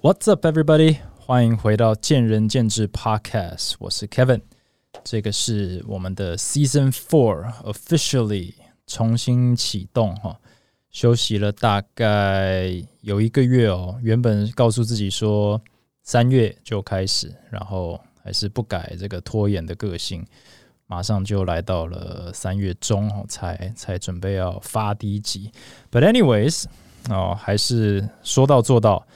[0.00, 0.96] What's up, everybody？
[1.18, 4.40] 欢迎回到见仁见智 Podcast，我是 Kevin。
[5.04, 8.54] 这个是我们的 Season Four officially
[8.86, 10.40] 重新启动哈，
[10.90, 13.98] 休息了大概有一个月哦。
[14.02, 15.60] 原本告诉自己说
[16.02, 20.24] 三月就开始，然后还是不改这个拖延的个性，
[20.86, 25.52] 马上就来到了三月中哦，才才准备要发第一集。
[25.92, 26.64] But anyways，
[27.10, 29.06] 哦，还是说到做到。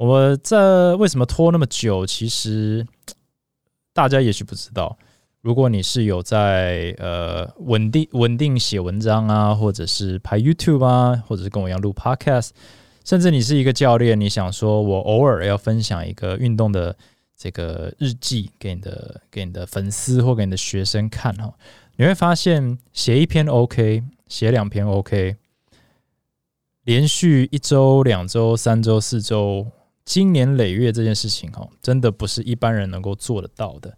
[0.00, 2.06] 我这为什么拖那么久？
[2.06, 2.86] 其实
[3.92, 4.96] 大家也许不知道。
[5.42, 12.48] 如果你是有在呃稳定稳定写文章啊，或者是拍 YouTube 啊，或者是跟我一样录 Podcast，
[13.04, 16.96] 甚至你是一个教练，你想说我偶尔要分享一个运动的
[17.36, 21.52] 这个日记给你的给你的粉丝或给你的学生看哈，
[21.96, 25.36] 你会发现写一篇 OK，写两篇 OK，
[26.84, 29.66] 连续一周、两周、三周、四周。
[30.10, 33.96] 经年累月这件事情，哈，真的不是一般人能够做得到的。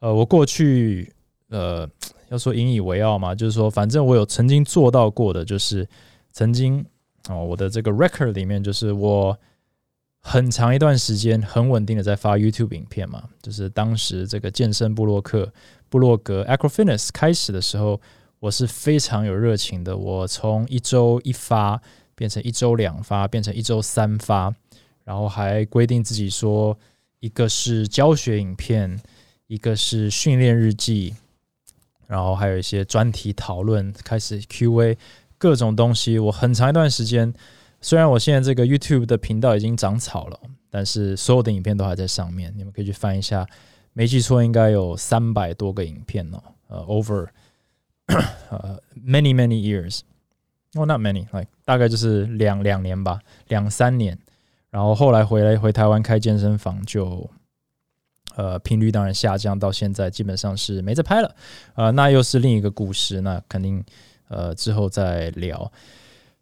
[0.00, 1.12] 呃，我过去，
[1.48, 1.88] 呃，
[2.28, 5.88] 要说引以为傲嘛，就是说，反正我有曾经做到过的，就是
[6.32, 6.84] 曾经
[7.28, 9.38] 哦，我的这个 record 里面，就是我
[10.22, 13.22] 很长一段时间很稳定的在发 YouTube 影片嘛。
[13.40, 15.52] 就是当时这个健身布洛克
[15.88, 18.00] 布洛格 Acro Fitness 开始的时候，
[18.40, 19.96] 我是非常有热情的。
[19.96, 21.80] 我从一周一发
[22.16, 24.52] 变成一周两发，变成一周三发。
[25.04, 26.76] 然后还规定自己说，
[27.20, 29.00] 一个是教学影片，
[29.46, 31.14] 一个是训练日记，
[32.06, 34.96] 然后还有一些专题讨论，开始 Q&A
[35.36, 36.18] 各种东西。
[36.18, 37.32] 我很长一段时间，
[37.80, 42.52] 虽然我现在这个 YouTube 的频道已经长草了，但是所有的影片都还在上面。
[42.56, 43.46] 你们可以去翻一下，
[43.92, 46.42] 没记错应该有三百多个影片哦。
[46.68, 47.28] 呃，over
[48.48, 54.18] 呃 many many years，oh not many，like 大概就是两两年吧，两三年。
[54.74, 57.30] 然后后来回来回台湾开健身房，就
[58.34, 61.36] 呃频率当然下降，到现在基本上是没在拍了，
[61.76, 63.84] 呃，那又是另一个故事，那肯定
[64.26, 65.70] 呃之后再聊。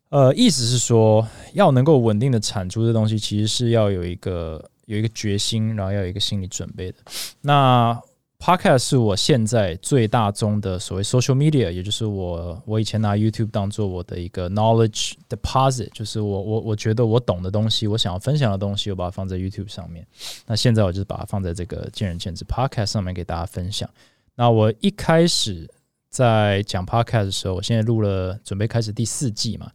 [0.09, 6.97] 呃，意思是说，要能够稳定的产出这东西，其实是要有一个有一个决心，然后要有一个心理准备的。
[7.43, 8.01] 那
[8.43, 20.05] Podcast 是我现在最大宗的所谓 social media，也就是我我以前拿 YouTube 当做我的一个 knowledge deposit，就是我我我觉得我懂的东西，我想要分享的东西，我把它放在 YouTube 上面。
[20.45, 23.89] 那现在我就是把它放在这个见仁见智 Podcast 上面给大家分享。
[24.35, 25.71] 那我一开始
[26.11, 29.71] 在讲 Podcast 的时候，我现在录了，准备开始第四季嘛。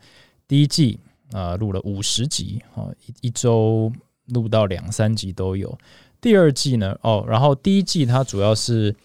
[0.45, 0.99] 第一季
[1.31, 3.89] 啊录了五十集，哦一一周
[4.34, 5.78] 录到两三集都有。
[6.19, 6.97] 第二季呢？
[7.01, 8.95] 哦，然后第一季它主要是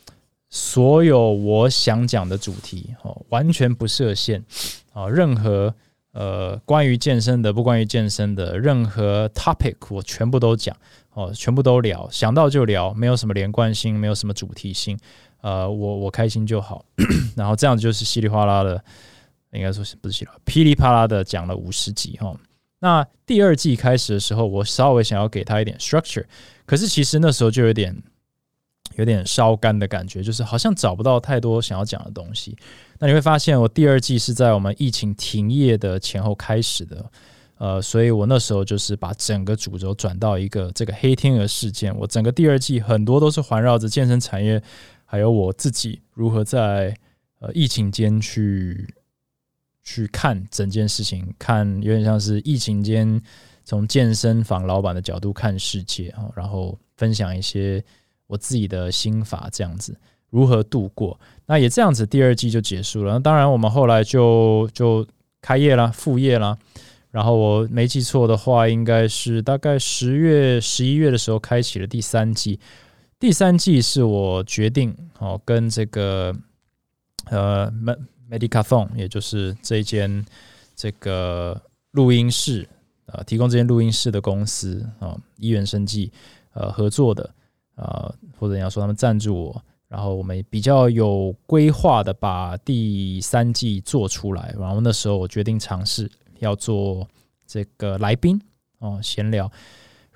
[0.48, 4.44] 所有我想讲的主题哦，完全不设限
[4.92, 5.74] 啊，任何
[6.12, 10.76] 呃关于健身的，不关于健身的，任何 topic 我全部都讲
[11.14, 14.98] 哦，全部都聊，想到就聊，没有什么连贯性，没有什么主题性，
[15.40, 16.84] 呃，我我开心就好，
[17.36, 18.82] 然后这样就是稀里哗啦的，
[19.52, 22.34] 应该说是不是稀里噼里啪啦的讲了五十集哈。
[22.80, 26.24] 那第二季开始的时候，我稍微想要给他一点 structure。
[26.72, 27.94] 可是其实那时候就有点
[28.94, 32.56] 有点烧干的感觉，就是好像找不到太多想要讲的东西。
[32.98, 37.10] 那你会发现，我第二季是在我们疫情停业的前后开始的，
[37.58, 41.94] 呃，所以我那时候就是把整个主轴转到一个这个黑天鹅事件。
[41.94, 44.62] 我整个第二季很多都是环绕着健身产业，
[45.04, 46.96] 还有我自己如何在
[47.40, 48.94] 呃疫情间去
[49.82, 53.22] 去看整件事情，看有点像是疫情间。
[53.64, 57.82] 从健身房老板的角度看世界啊，然后分享一些
[58.26, 59.96] 我自己的心法，这样子
[60.30, 61.18] 如何度过？
[61.46, 63.12] 那也这样子，第二季就结束了。
[63.12, 65.06] 那当然，我们后来就就
[65.40, 66.56] 开业了，副业啦。
[67.10, 72.58] 然后我没记错的话，应该是大概十月、十一月的时候开启了第三季。
[73.20, 76.34] 第三季是我决定哦，跟这个
[77.26, 77.70] 呃
[78.30, 80.24] Medicathon，也就是这一间
[80.74, 82.66] 这个录音室。
[83.06, 86.10] 呃，提供这间录音室的公司啊，医院生计，
[86.54, 87.28] 呃，合作的
[87.74, 94.54] 啊，或者你要说他们赞助我，然后我们比较有规划的把第三季做出来。
[94.56, 97.06] 然后那时候我决定尝试要做
[97.44, 98.40] 这个来宾
[98.78, 99.50] 哦，闲聊，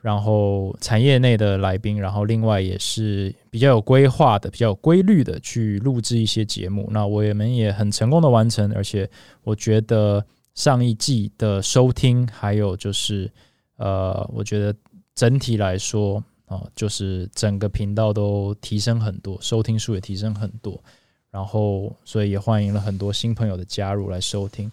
[0.01, 6.89] 然后产业内的来宾，然后另外也是比较有规划的、比较有规律的去录制一些节目。
[6.93, 9.11] 那我们也很成功的完成，而且
[9.43, 10.25] 我觉得。
[10.57, 13.31] 上一季的收听，还有就是，
[13.77, 14.75] 呃，我觉得
[15.15, 20.83] 整体来说，啊，就是整个频道都提升很多，收听数也提升很多，
[21.31, 24.71] 然后所以也欢迎了很多新朋友的加入来收听。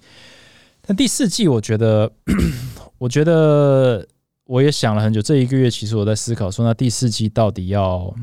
[0.81, 2.11] 但第四季，我觉得，
[2.97, 4.05] 我觉得
[4.45, 8.15] 我也想了很久，这一个月其实我在思考说，那第四季到底要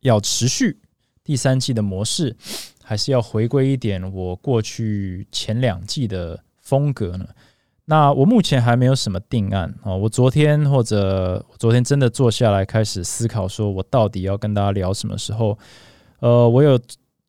[0.00, 0.78] 要持续
[1.24, 2.36] 第三季的模式，
[2.88, 7.26] 还是要回归一点我过去前两季的风格呢？
[7.86, 9.92] 那我目前还没有什么定案啊。
[9.92, 15.58] 我昨天或者昨天真的坐下来开始思考，说我到底要跟大家聊什么时候？
[16.20, 16.78] 呃，我有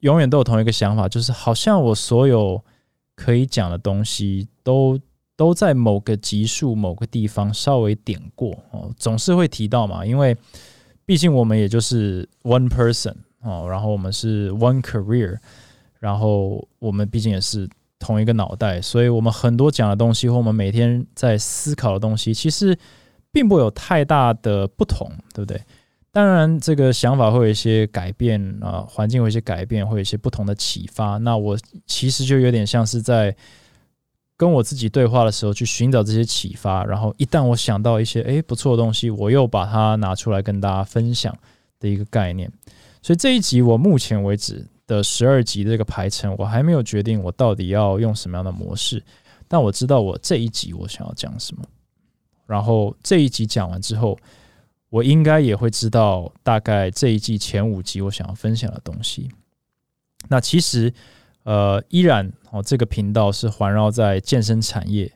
[0.02, 2.64] 永远都有同一个想法，就是好像我所有
[3.16, 5.00] 可以讲的东西都。
[5.38, 10.36] 都在某个级数、某个地方稍微点过哦，总是会提到嘛，因为
[11.06, 15.38] 毕竟我们也就是 one person 哦，然后我们是 one career，
[16.00, 17.70] 然后我们毕竟也是
[18.00, 22.78] 同一个脑袋，所以我们很多讲的东西或我们每天在思考的东西，其实
[23.32, 25.62] 并不有太大的不同，对不对？
[26.12, 31.18] 当然，这个想法会有一些改变啊，环境有一些改变，会有一些不同的启发。
[31.18, 33.36] 那我其实就有点像是在。
[34.40, 41.36] 跟我自己对话的时候，去寻找这些启发，然后一旦我想到一些诶不错的东西，我又把它拿出来跟大家分享
[41.80, 42.48] 的一个概念。
[43.02, 49.04] 所以这一集我目前为止的十二集的这个排程，我还没有决定我到底要用什么样的模式，
[49.48, 51.64] 但我知道我这一集我想要讲什么。
[52.46, 54.18] 然后这一集讲完之后，
[54.90, 59.30] 我应该也会知道大概这一季前五集我想要分享的东西。
[60.28, 60.94] 那其实。
[61.44, 65.10] 呃，依然哦，这个频道是环绕在健身产业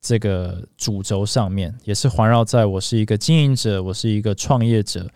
[0.00, 5.08] 这个主轴上面，也是环绕在我是一个经营者，我是一个创业者，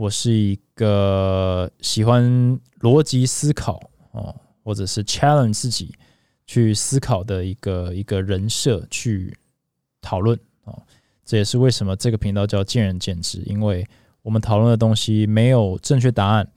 [0.00, 3.78] 我是一个喜欢逻辑思考
[4.12, 5.94] 哦，或者是 challenge 自己
[6.46, 9.36] 去思考的一个一个人设去
[10.00, 10.82] 讨论哦。
[11.22, 13.86] 这也是为什么这个频道叫见仁见智，因为
[14.22, 16.48] 我们讨论的东西没有正确答案。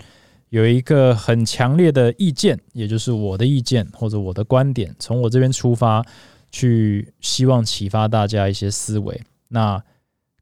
[0.47, 6.01] 有一个很强烈的意见，也就是我的意见或者我的观点，从我这边出发，
[6.49, 9.21] 去希望启发大家一些思维。
[9.49, 9.83] 那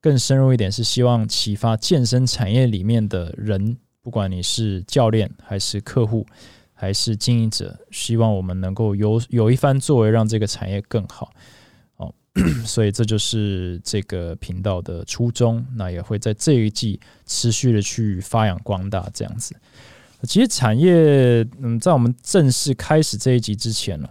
[0.01, 6.25] 更深入一点，是希望启发健身产业里面的人，不管你是教练还是客户
[6.73, 11.31] 还是经营者，希望我们能够有有一番作为，让这个产业更好。
[11.97, 12.11] 哦，
[12.65, 15.63] 所以这就是这个频道的初衷。
[15.75, 19.55] 那也会在这一季持续的去发扬光大，这样子。
[20.23, 24.09] 其实产业，嗯，在我们正式开始这一集之前呢，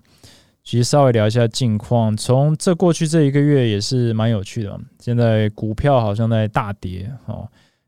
[0.70, 2.16] 其实稍微聊一下近况。
[2.16, 4.78] 从这过去这一个月也是蛮有趣的。
[5.00, 7.44] 现在股票好像在大跌哦，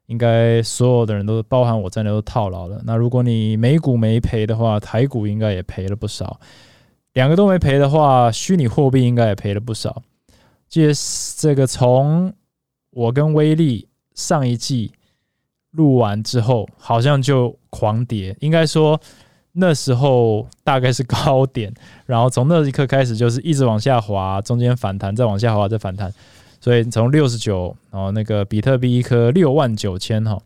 [0.07, 2.83] 应该所有的人都包含我在内都套牢了。
[2.85, 6.41] 那如果你美股没赔的话，台股应该也赔了不少。
[7.13, 10.03] 两个都没赔的话，虚拟货币应该也赔了不少。
[10.69, 10.91] 这
[11.39, 12.35] 这个从
[12.91, 13.87] 我跟威力
[14.17, 14.91] 上一季。
[15.71, 18.37] 录完之后，好像就狂跌。
[18.41, 19.01] 应该说
[19.53, 21.73] 那时候大概是高点，
[22.07, 26.13] 然后从那一刻开始就是一直往下滑，中间反弹，再往下滑，再反弹。
[26.61, 30.41] 所以从六十九，然后那个比特币一颗六万九千哈，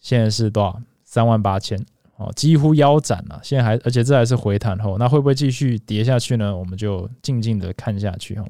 [0.00, 0.80] 现在是多少？
[1.04, 1.78] 三万八千
[2.16, 3.40] 哦，几乎腰斩了。
[3.42, 6.56] 现在还，而且这还是回弹后，那会不会继续跌下去呢？
[6.56, 8.44] 我们就静静的看下去哈。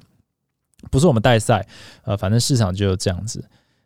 [0.90, 1.66] 不是我们带赛，
[2.04, 3.44] 呃，反正市场就这样子。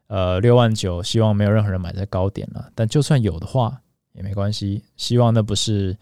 [0.08, 2.68] 呃，六万九，希望没有任何人买在高点了。
[2.74, 3.80] 但就算有的话，
[4.14, 4.82] 也没关系。
[4.96, 5.96] 希望那不是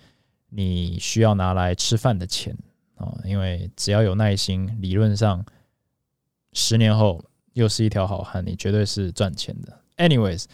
[0.48, 2.56] 你需要拿来吃饭的钱
[2.94, 5.44] 啊，因为只要有耐心，理论上
[6.52, 7.22] 十年后
[7.52, 9.76] 又是一条好汉，你绝对是赚钱的。
[9.96, 10.44] Anyways，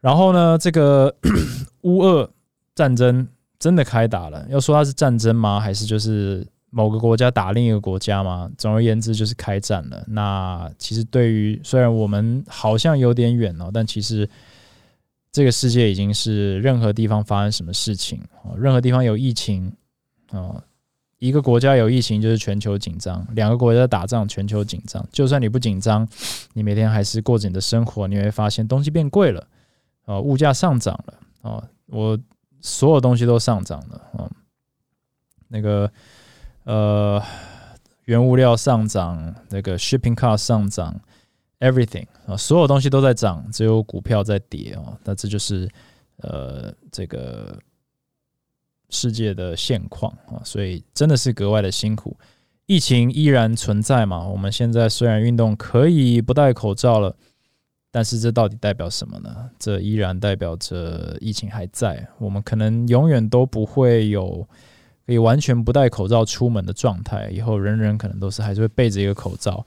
[0.00, 1.16] 然后呢，这个
[1.82, 2.30] 乌俄
[2.74, 3.26] 战争
[3.58, 4.46] 真的开打了。
[4.50, 5.58] 要说它是战争吗？
[5.58, 6.46] 还是就是？
[6.68, 10.04] 某个国家打另一个国家嘛，总而言之就是开战了。
[10.08, 14.28] 那其实对于虽然我们好像有点远了，但其实
[15.32, 18.20] 这个世界已经是任何地方发生什么事情，
[18.56, 19.72] 任何地方有疫情
[20.30, 20.62] 啊，
[21.18, 25.06] 一个国家有疫情就是全球紧张，两个国家打仗全球紧张。
[25.12, 26.08] 就算你不紧张，
[26.54, 29.46] 你每天还是过着你的生活，你会发现东西变贵了
[30.04, 32.18] 啊，物价上涨了啊，我
[32.60, 34.30] 所有东西都上涨了啊，
[35.48, 35.90] 那个。
[36.68, 37.22] 呃，
[38.06, 41.00] 原物料上涨，那个 shipping cost 上涨
[41.60, 44.98] ，everything 啊，所有东西都在涨，只有股票在跌哦。
[45.04, 45.68] 那这就是
[46.18, 47.58] 呃这个
[48.90, 52.16] 世界的现况啊，所以真的是格外的辛苦。
[52.66, 54.26] 疫情依然存在嘛？
[54.26, 57.14] 我们现在虽然运动可以不戴口罩了，
[57.90, 59.50] 但是这到底代表什么呢？
[59.58, 64.48] 这依然代表着疫情还在，我们可能永远都不会有。
[65.06, 69.64] 可以完全不戴口罩出门的状态，以后人人可能都是还是会背着一个口罩，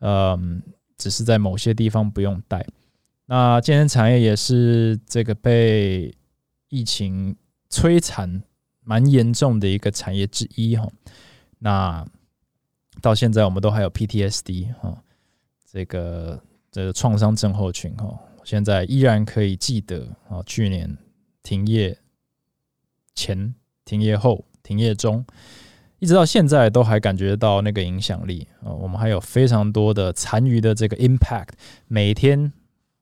[0.00, 0.62] 嗯，
[0.96, 2.66] 只是在某些地方不用戴。
[3.26, 6.14] 那健身产业也是这个被
[6.68, 7.36] 疫情
[7.68, 8.42] 摧残
[8.82, 10.88] 蛮严重的一个产业之一哈。
[11.58, 12.06] 那
[13.02, 15.02] 到现在我们都还有 PTSD 哈，
[15.64, 20.96] 这个这个创伤症候群哈，现在依然可以记得啊，去年
[21.42, 21.98] 停业
[23.14, 25.26] 前、停业后、停业中，
[25.98, 28.72] 一直到现在都还感觉到那个影响力啊。
[28.72, 31.50] 我们还有非常多的残余的这个 impact，
[31.88, 32.52] 每天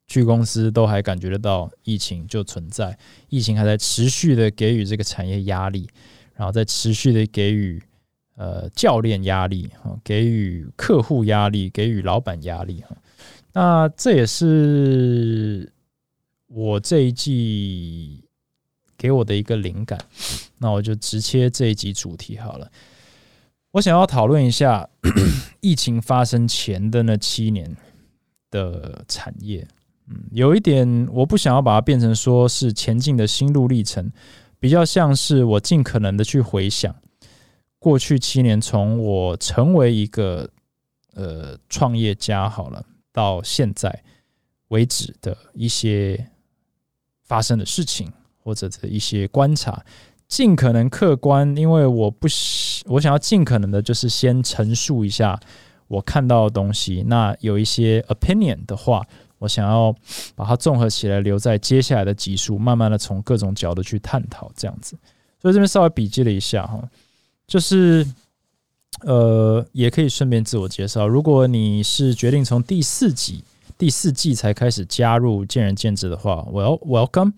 [0.07, 2.99] 去公司都还感觉得到疫情就存在，
[3.29, 5.89] 疫情还在持续的给予这个产业压力，
[6.35, 7.83] 然后在持续的给予。
[8.37, 12.97] 呃，教练压力哈，给予客户压力，给予老板压力哈。
[13.53, 15.73] 那这也是
[16.49, 18.25] 我这一季
[19.05, 19.99] 给我的一个灵感。
[20.57, 22.73] 那我就直接这一集主题好了。
[23.73, 24.89] 我想要讨论一下
[25.61, 27.77] 疫情发生前的那七年
[28.51, 29.69] 的产业。
[30.09, 34.11] 嗯，有一点我不想要把它变成说是前进的心路历程，
[34.59, 36.97] 比较像是我尽可能的去回想。
[37.79, 40.49] 过去七年，从我成为一个
[41.13, 44.03] 呃创业家好了，到现在
[44.69, 46.31] 为止的一些
[47.23, 48.11] 发生的事情，
[48.45, 49.83] 或者一些观察，
[50.29, 52.29] 尽可能客观，因为我不，
[52.87, 55.41] 我想要尽可能的，就是先陈述一下
[55.89, 57.03] 我看到的东西。
[57.07, 59.03] 那有一些 opinion 的话，
[59.39, 59.95] 我想要
[60.35, 64.97] 把它综合起来，留在接下来的集数，慢慢的从各种角度去探讨，这样子。
[65.41, 66.83] 所以这边稍微笔记了一下哈。
[67.47, 68.07] 就是，
[69.03, 71.07] 呃，也可以顺便自我介绍。
[71.07, 73.45] 如果你是决定从第四集、
[73.77, 77.33] 第四季才开始加入见仁见智的话，Well welcome。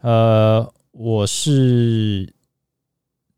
[0.00, 2.32] 呃，我是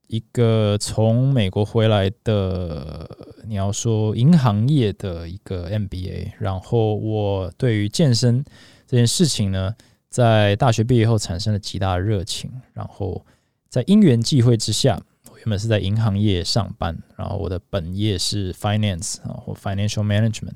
[0.07, 3.09] 一个从美国回来的，
[3.47, 6.33] 你要说银行业的一个 MBA。
[6.39, 8.45] 然后我对于健身
[8.87, 9.75] 这件事情呢，
[10.09, 12.51] 在大学毕业后产生了极大的热情。
[12.73, 13.25] 然后
[13.69, 15.01] 在因缘际会之下。
[15.31, 20.55] 我原本是在银行业上班，然后我的本业是 finance 啊或 financial management，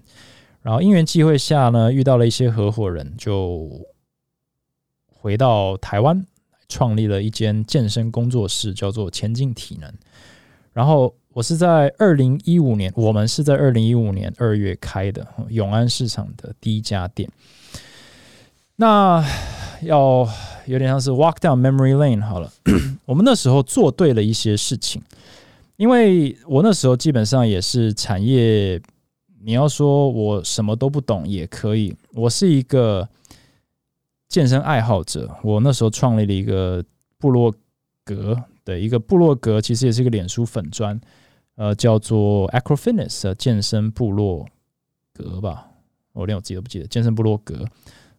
[0.63, 3.71] 然后因缘际会下呢，遇到了一些合伙人，就
[5.25, 6.23] 回到台湾，
[6.69, 9.91] 创立了一间健身工作室，叫做前进体能。
[10.75, 17.27] 然后我是在二零一五年，我们是在二零一五年二月开的永安市场的第一家店。
[18.77, 19.25] 那
[19.81, 20.29] 要。
[20.67, 22.51] 有点像是 walk down memory lane 好了，
[23.05, 25.03] 我们那时候做对了一些事情，
[25.77, 28.81] 因为我那时候基本上也是产业，
[29.43, 33.07] 你要说我什么都不懂也可以，我是一个
[34.29, 36.85] 健身爱好者，我那时候创立了一个
[37.19, 37.55] 部落
[38.05, 41.01] 格的一个部落格，其实也是一个脸书粉砖，
[41.57, 44.47] 呃，叫做 Acro Fitness 健身部落
[45.13, 45.69] 格吧，
[46.13, 47.65] 我连我自己都不记得，健身部落格。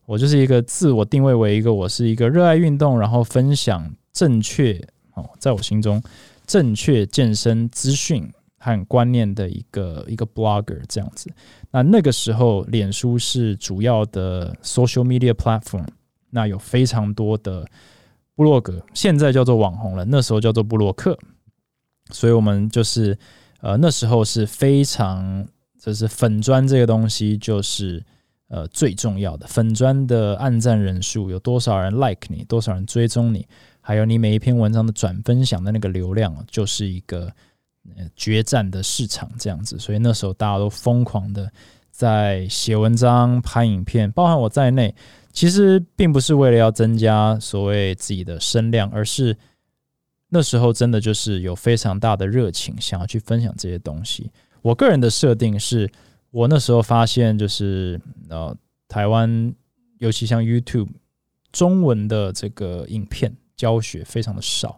[0.05, 4.79] 我就是一个自我定位为一个，我是一个热爱运动，然后分享正确
[5.15, 6.01] 哦，在我心中
[6.45, 8.31] 正确健身资讯
[8.65, 11.29] 和观念的一个一个 blogger 这样子。
[11.69, 15.85] 那那个时候，脸书是主要的 social media platform，
[16.31, 17.67] 那有非常多的
[18.33, 21.15] 部落格，现在叫做网红了，那时候叫做布洛克。
[22.09, 23.15] 所以我们就是
[23.61, 25.47] 呃那时候是非常
[25.79, 28.03] 就是粉砖这个东西就是。
[28.47, 33.47] 呃，最重要的粉砖的按赞人数有多少人 like 你，多少人追踪你，
[33.81, 37.33] 还有你每一篇文章的转分享的那个流量，就是一个
[38.15, 39.77] 决战的市场这样子。
[39.79, 41.51] 所以那时候大家都疯狂的
[41.91, 44.93] 在写文章、拍影片，包含我在内，
[45.31, 49.37] 其实并不是为了要增加所谓自己的声量，而是
[50.29, 54.31] 那时候真的就是有非常大的热情，想要去分享这些东西。
[54.61, 55.89] 我个人的设定是。
[56.31, 58.53] 我那时候发现，就是呃，
[58.89, 59.55] 台湾
[59.99, 60.89] 尤其像 YouTube
[61.53, 64.77] 中文的这个影片教学非常的少。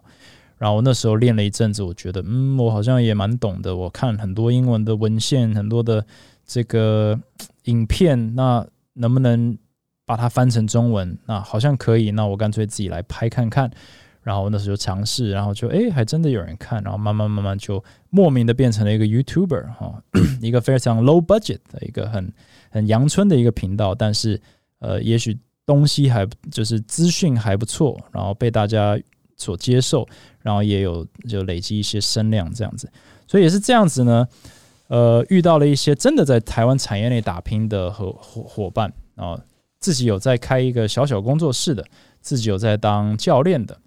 [0.58, 3.74] 然后那时候练了一阵子，我觉得嗯，我好像也蛮懂的。
[3.74, 6.04] 我看很多英文的文献，很多的
[6.44, 7.18] 这个
[7.64, 9.56] 影片，那能不能
[10.04, 11.16] 把它翻成中文？
[11.26, 12.10] 那好像可以。
[12.10, 13.70] 那我干脆自己来拍看看。
[14.20, 20.02] 然后那时候尝试，然后就哎，还真的有人看，然后慢慢慢慢就莫名的变成了一个 YouTuber 哈，
[20.42, 22.30] 一个非常 low budget 的一个很
[22.68, 24.38] 很阳春的一个频道，但是
[24.80, 29.00] 呃，也许东西还就是资讯还不错，然后被大家
[29.38, 30.06] 所接受，
[30.48, 32.90] 然后也有就累积一些声量这样子，
[33.26, 34.26] 所以也是这样子呢，
[34.86, 39.38] 呃，遇到了一些真的在台湾产业内打拼的合伙伙伴啊，
[39.78, 41.84] 自己有在开一个小小工作室的，
[42.22, 43.78] 自己有在当教练的。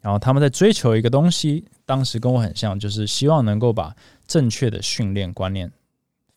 [0.00, 3.94] 然后他们在追求一个东西，当时跟我很像，就是希望能够把
[4.26, 5.70] 正确的训练观念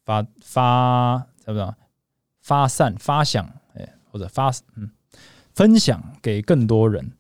[0.04, 1.74] 发发怎么讲
[2.42, 4.92] 发散发想，哎，或者发嗯
[5.54, 7.14] 分享给更多人。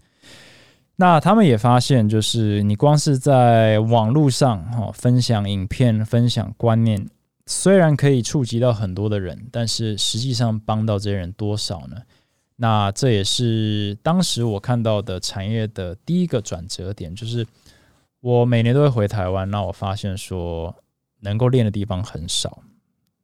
[1.02, 7.10] 那他们也发现，就是你光是在网络上哈分享影片、分享观念，
[7.48, 11.98] 虽然可以触及到很多的人，但是实际上帮到这些人多少呢？
[12.58, 17.48] 那这也是当时我看到的产业的第一个转折点，就是
[18.20, 20.76] 我每年都会回台湾，那我发现说
[21.22, 22.62] 能够练的地方很少，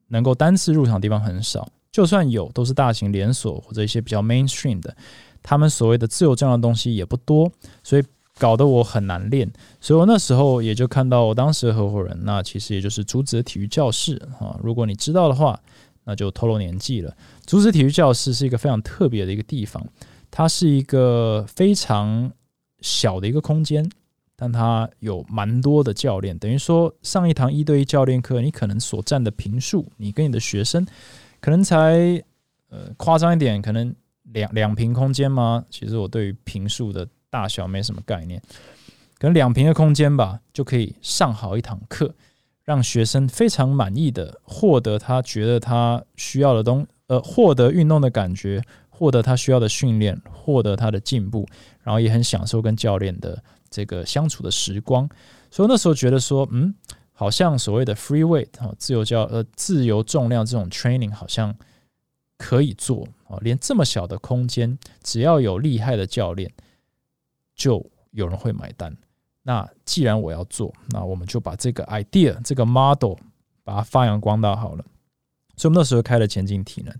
[0.08, 4.98] 能够单次入场的地方很少，就算有，都是大型连锁或者一些比较 mainstream 的，
[5.48, 7.50] 他们所谓的自由这样的东西也不多，
[7.82, 8.04] 所以。
[8.40, 9.52] 搞得我很难练，
[9.82, 14.56] 所以我那时候也就看到我当时的合伙人，那其实也就是竹子体育教室啊。
[14.62, 15.60] 如果你知道的话，
[16.04, 17.12] 那就透露年纪了。
[17.48, 19.84] 竹子体育教室是一个非常特别的一个地方，
[20.30, 22.32] 它是一个非常
[22.82, 23.90] 小的一个空间，
[24.36, 30.86] 但它有蛮多的教练，等于说上一堂一对一教练课，你可能所占的平数，你跟你的学生
[31.42, 32.24] 可能才
[32.70, 33.96] 呃夸张一点，可能
[34.34, 35.66] 两两平空间吗？
[35.70, 37.08] 其实我对于平数的。
[37.30, 38.42] 大小没什么概念，
[39.20, 42.16] 可能两平的空间吧，就可以上好一堂课，
[42.64, 51.46] 让学生非常满意的获得他觉得他需要的东，呃，获得运动的感觉，获得他需要的训练，获得他的进步，
[51.84, 55.08] 然后也很享受跟教练的这个相处的时光。
[55.52, 56.74] 所以那时候觉得说，嗯，
[57.12, 61.54] 好像所谓的 free weight，自由教呃自由重量这种 training 好像
[62.38, 66.52] 可以做哦，连这么小的空间，只要有厉害的教练。
[67.56, 68.96] 就有人会买单。
[69.42, 73.16] 那既然我要做，那我们就把这个 idea、这个 model
[73.64, 74.86] 把它发扬光大好了。
[75.56, 76.96] 所以，我们那时候开了前进体能。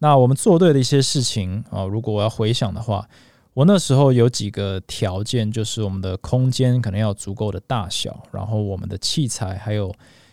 [0.00, 3.08] 那我们做对的一些事情啊，如果我要回想的话，
[3.54, 9.90] 我那时候有几个条件，就是我们的空间可能要足够的大小，然后我们的器材还有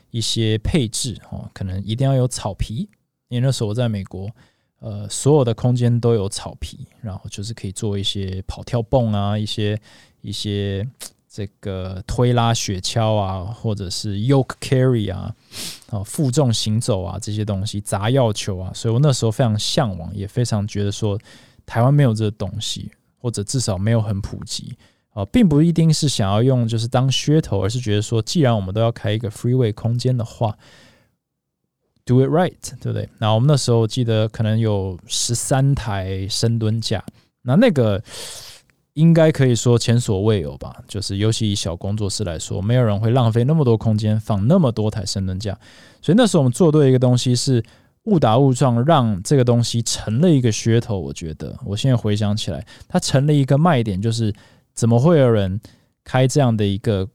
[0.09, 2.89] 一些配置哦，可能一定要有草皮。
[3.29, 4.29] 因为那时候我在美国。
[4.81, 9.79] 呃，所有的空间都有草皮，然后就是可以做一些跑跳蹦啊，一些
[10.21, 10.83] 一些
[11.29, 15.35] 这个推拉雪橇啊，或者是 yoke carry 啊，
[15.91, 21.15] 啊负重行走啊这些东西，砸药球啊，所以我那时候非常向往，也非常觉得说
[21.63, 24.75] 台湾没有这个东西，或者至少没有很普及
[25.13, 30.57] 啊，并不一定是想要用就是当噱头，而是觉得说，既然我们都要开一个 freeway 空间的话。
[32.03, 33.07] Do it right，对不对？
[33.19, 37.03] 那我们那时候记得可能有十三台深蹲架，
[37.43, 38.03] 那那个
[38.93, 40.75] 应该可以说前所未有吧。
[40.87, 45.57] 就是尤其以小工作室来说，没有人会浪费那么多空间放那么多台深蹲架。
[46.01, 47.63] 所以那时候我们做对一个东西，是
[48.05, 50.99] 误打误撞让这个东西成了一个噱头。
[50.99, 54.33] 我觉得我现在回想起来，它成了一个卖点，就是
[54.73, 55.61] 怎么会有人
[56.03, 57.07] 开这样的一个。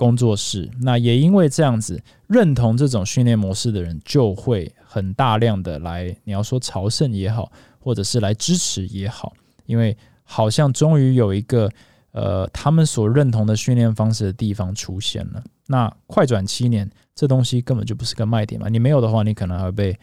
[0.00, 9.34] 工作室，那也因为这样子认同这种训练模式的人，就会很大量的来，你要说朝圣也好，或者是来支持也好，
[9.66, 11.70] 因为好像终于有一个
[12.12, 15.44] 呃他们所认同的训练方式的地方出现了。
[15.66, 19.94] 那快转七年，这东西根本就不是个卖点嘛，你没有的话，你可能还会被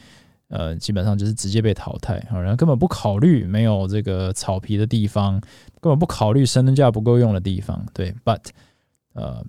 [0.50, 5.42] 呃基本上就是直接被淘汰，然后根本不考虑没有这个草皮的地方，
[5.82, 8.42] 根本不考虑深蹲架不够用的地方，对，but
[9.14, 9.44] 呃。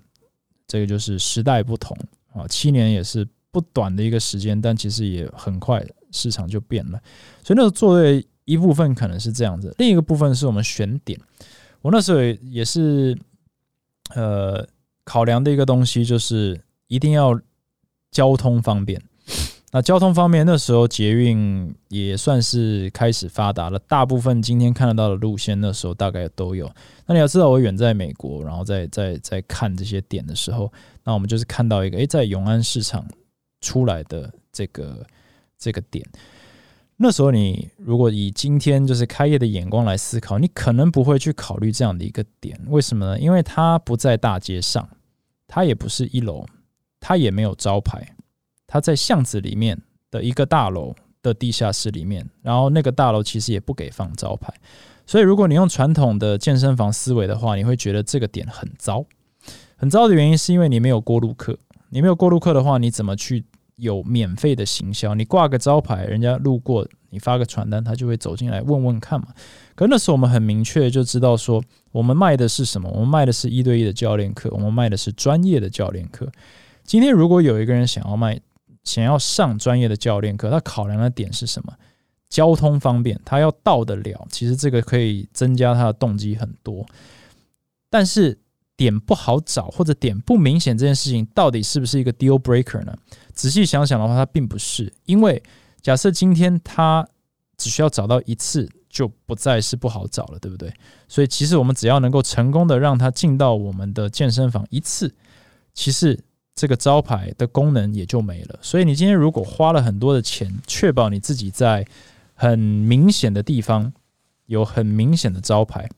[0.69, 1.97] 这个就是时代不同
[2.31, 7.01] 啊，七年也是不短的一个时间，但其实也很快市场就变了。
[7.43, 11.19] 所以那时候做的一部分可能是这样子，另一个部分是我们选点。
[11.81, 13.17] 我那时候也是
[14.13, 14.63] 呃
[15.03, 17.39] 考量的一个东西，就是一定要
[18.11, 19.01] 交通方便。
[19.71, 26.67] 那交通方面，那时候捷运也算是开始发达了，大部分今天看得到的路线，那时候大概都有。
[27.05, 33.05] 那你要知道，我远在美国，然后在在在看这些点的时候，那我们就是看到一个，诶，在永安市场
[33.61, 35.05] 出来的这个
[35.57, 36.03] 这个点。
[36.97, 43.19] 那时候你如果以今天就是开业的眼光来思考，你可能不会去考虑这样的一个点，为什么呢？
[43.19, 44.89] 因为它不在大街上，
[45.47, 46.43] 它也不是一楼，
[46.99, 48.15] 它也没有招牌。
[48.71, 49.77] 它在巷子里面
[50.11, 54.53] 的一个大楼的地下室里面，然后那个大楼其实也不给放招牌，
[55.07, 59.03] 所以如果你用传统的健身房思维的话，你会觉得这个点很糟。
[59.75, 61.57] 很糟的原因是因为你没有过路客，
[61.89, 63.43] 你没有过路客的话，你怎么去
[63.77, 65.15] 有免费的行销？
[65.15, 69.27] 你挂个招牌，人家路过，你发个传单，他就会走进来问问看嘛。
[69.75, 72.89] 可那时候我们很明确就知道说，我们卖的是什么？
[72.89, 76.29] 我们卖的是一对一的教练课，我们卖的是专业的教练课。
[76.83, 78.39] 今天如果有一个人想要卖，
[78.89, 81.71] 想要上专业的教练课，他考量的点是什么？
[82.27, 84.27] 交通方便，他要到得了。
[84.31, 86.83] 其实这个可以增加他的动机很多。
[87.89, 88.35] 但是
[88.75, 92.95] 点不好找，或者点不明显，这件事情到底是不是一个 deal breaker 呢？
[93.33, 94.91] 仔细想想的话，它并不是。
[95.05, 95.41] 因为
[95.81, 97.07] 假设今天他
[97.57, 100.73] 只需要找到一次，就不再是不好找了，对不对？
[101.07, 105.13] 所以其实我们只要能够成功的让他进到我们的健身房一次，
[105.73, 106.19] 其实。
[106.59, 108.59] 这个招牌的功能也就没了。
[108.61, 111.87] 所以你今天如果花了很多的钱，确保你自己在
[112.35, 113.93] 很明显的地方
[114.47, 115.89] 有很明显的招牌，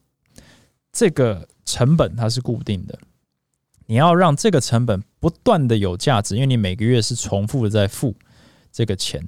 [0.93, 2.99] 这个成本它是固定的。
[3.87, 8.13] 你要让这个成本不断的有价值，因为你每个月是重复的在付
[8.71, 9.19] 这个钱，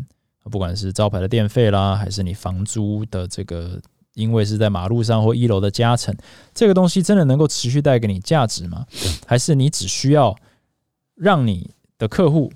[0.51, 3.81] 不管是招牌的电费啦，还是你房租的这个，
[4.13, 6.15] 因为是在马路上或一楼的加成，
[6.53, 8.85] 这个东西真的能够持续带给你价值吗？
[9.25, 10.35] 还是你只需要
[11.15, 12.51] 让你的客户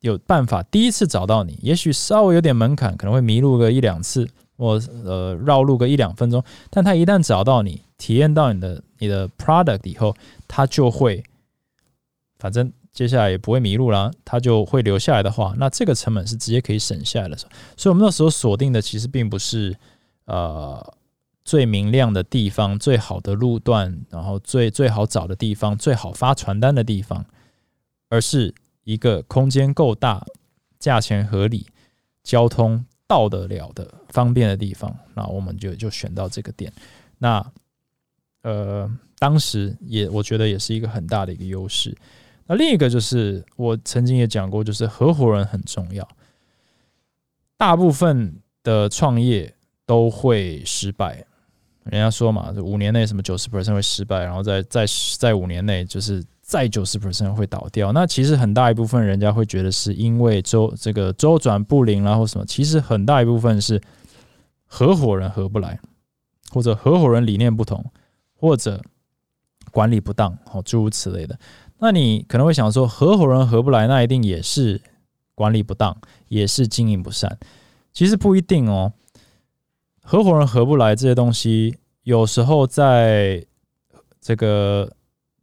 [0.00, 10.14] 有办法第一次找到你，也许稍微有点门槛，可能会迷路个一两次，或呃绕路个一两分钟，但他一旦找到你，体验到你的你的 product 以后。
[10.52, 11.22] 他就会，
[12.40, 17.36] 反正接下来也不会迷路啦，他就会留下来的话，那这个成本是直接可以省下来的。
[17.36, 17.48] 所
[17.84, 19.76] 以，我们那时候锁定的其实并不是
[20.24, 20.84] 呃
[21.44, 27.24] 最明亮的地方、最好的路段，然后最最好找的地方、最好发传单的地方，
[28.10, 30.22] 而是一个空间够大、
[30.78, 31.66] 价钱合理、
[32.22, 34.94] 交通到得了的方便的地方。
[35.14, 36.70] 那我们就就选到这个点。
[37.16, 37.52] 那
[38.42, 38.90] 呃。
[39.20, 41.94] 当时也，我觉得也是一个很大的一个优势。
[42.46, 46.08] 那另一个就是，我曾经也讲过，就是合伙人很重要。
[47.58, 51.22] 大部分的创业都会失败，
[51.84, 54.86] 人家说嘛，五年内什么九十 percent 会失败，然后在在
[55.18, 57.92] 在五年内就是再九十 percent 会倒掉。
[57.92, 62.44] 那其实很大一部分人家会觉得是因为周这个周转不灵，啦，或什么？
[62.44, 63.80] 其实很大一部分是
[64.66, 65.78] 合伙人合不来，
[66.50, 67.84] 或者合伙人理念不同，
[68.34, 68.80] 或者。
[69.72, 71.38] 管理不当，好，诸如此类的。
[71.78, 74.80] 那你可能会想说，合伙人合不来，那一定也是
[75.36, 77.38] 管理不当，也是经营不善。
[77.92, 78.92] 其实不一定哦。
[80.02, 83.46] 合伙人合不来这些东西，有时候在
[84.20, 84.90] 这个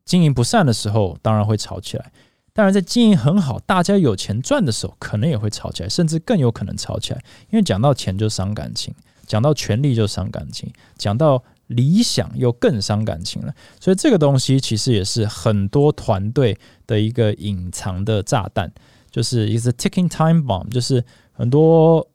[0.07, 2.11] 经营不善的时候，当然会吵起来。
[2.53, 7.21] 当然，在经营很好、大家有钱赚的时候，可能也会吵起来，甚至更有可能吵起来。
[7.51, 8.91] 因为讲到钱就伤感情，
[9.27, 11.43] 讲到权力就伤感情，讲到。
[11.67, 18.71] 理想又更伤感情了，所以这个东西其实也是很多团队的一个隐藏的炸弹，
[19.11, 22.07] 就是一个 ticking time bomb，就是很多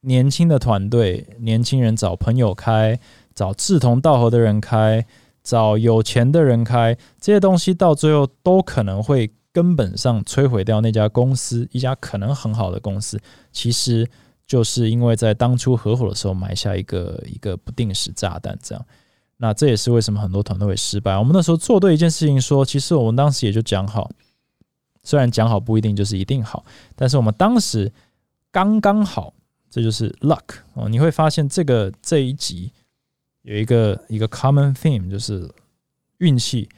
[0.00, 2.98] 年轻的团队，年轻人找朋友开，
[3.36, 5.06] 找志同道合的人开，
[5.42, 13.20] 找有钱的人开，这些东西到最后都可能会根本上摧毁掉那家公司，一家可能很好的公司，
[13.52, 14.08] 其实。
[14.44, 18.86] 就是因为在当初合伙的时候埋下一个一个不定时炸弹，这样，
[19.38, 21.16] 那这也是为什么很多团队会失败。
[21.16, 24.10] 我们那时候做对一件事情，说其实我们当时也就讲好，
[25.04, 27.90] 虽然讲好不一定就是一定好，但是我们当时
[28.50, 29.32] 刚刚好，
[29.70, 30.42] 这就是 luck
[30.74, 30.86] 哦。
[30.86, 32.70] 你会发现这个这一集
[33.42, 35.48] 有一个一个 common theme，就是
[36.18, 36.68] 运气，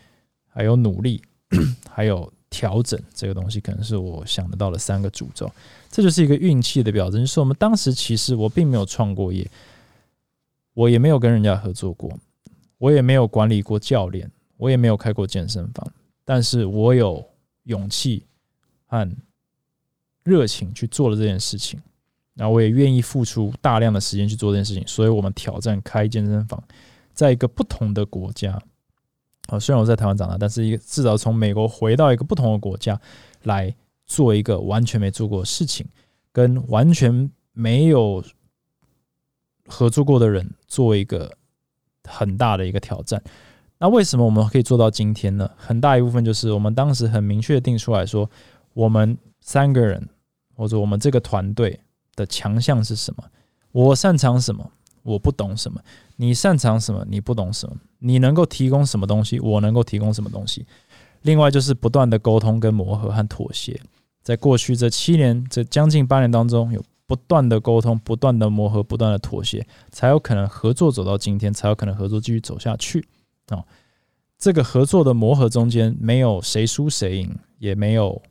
[0.48, 1.22] 还有努力，
[1.90, 2.32] 还有。
[2.50, 5.50] 调整这个东西可能是我想得到的三个诅咒，
[5.90, 7.20] 这就是一个运气的表征。
[7.20, 9.44] 就是我们当时其实我并没有创过业，
[10.72, 12.16] 我也没有跟人家合作过，
[12.78, 15.84] 我也没有管理过教练，我也没有开过健身房，
[16.24, 17.28] 但是我有
[17.64, 18.22] 勇气
[18.86, 19.10] 和
[20.22, 21.82] 热情去做了这件事情，
[22.34, 26.62] 然后我也愿意付出大量的时间去做这件事情，所以我们挑战开健身房，
[27.12, 28.60] 在一个不同的国家。
[29.48, 32.98] 啊，虽然我在台湾长大，但是一个至少从美国回到一个不同的国家
[33.42, 33.74] 来
[34.06, 35.86] 做一个完全没做过的事情，
[36.32, 38.24] 跟完全没有
[39.66, 41.36] 合作过的人做一个
[42.08, 43.22] 很大的一个挑战。
[43.78, 45.50] 那为什么我们可以做到今天呢？
[45.58, 48.30] 很大一部分就是我们当时很明确定出来说，
[48.72, 50.08] 我们三个人
[50.56, 51.78] 或者我们这个团队
[52.16, 53.24] 的强项是什么，
[53.72, 54.70] 我擅长什么。
[55.02, 55.78] 我不懂什么，
[56.16, 57.04] 你擅长什么？
[57.06, 57.76] 你不懂什么？
[57.98, 59.38] 你能够提供什么东西？
[59.38, 60.64] 我能够提供什么东西？
[61.20, 63.78] 另外就是不断的沟通、跟磨合和妥协。
[64.22, 73.06] 在过去这七年、这将近八年当中，有不断的沟通、不断的磨合、不断的妥协，才有可能合作走到今天，才有可能合作继续走下去。
[73.48, 73.62] 啊，
[74.38, 78.22] 这个合作的磨合中间没有谁输谁赢，也没有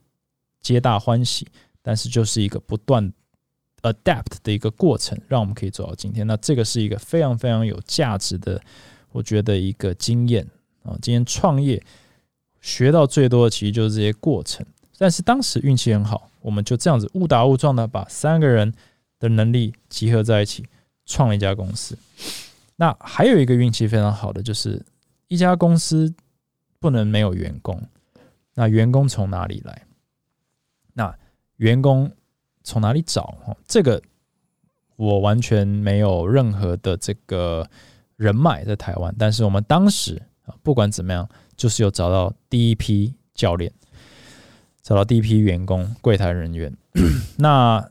[0.60, 1.48] 皆大欢喜，
[1.84, 3.13] 但是就是一个不断。
[3.84, 6.26] Adapt 的一个过程，让我们可以走到今天。
[6.26, 8.60] 那这个是一个非常非常有价值的，
[9.12, 10.46] 我觉得一个经验
[10.84, 10.98] 啊。
[11.02, 11.84] 今天创业
[12.62, 14.65] 学到最多的，其实就是这些过程。
[14.98, 18.74] 但是当时运气很好，我们就这样子误打误撞的把三个人
[19.19, 20.65] 的能力集合在一起，
[21.06, 21.98] 创了一家公司。
[22.78, 24.82] 那还有一个运气非常好的，就是
[25.28, 26.13] 一家公司
[26.80, 27.82] 不能没有员工。
[28.54, 29.86] 那员工从哪里来？
[30.93, 31.13] 那
[31.58, 32.12] 员工。
[32.63, 33.38] 从哪里找？
[33.67, 34.02] 这个
[34.95, 37.69] 我完全没有任何的这个
[38.15, 43.71] 人脉在台湾，但是我们当时啊，不管怎么样，就是有找到第一批教练。
[44.82, 46.76] 找到第一批员工、柜台人员。
[47.39, 47.89] 那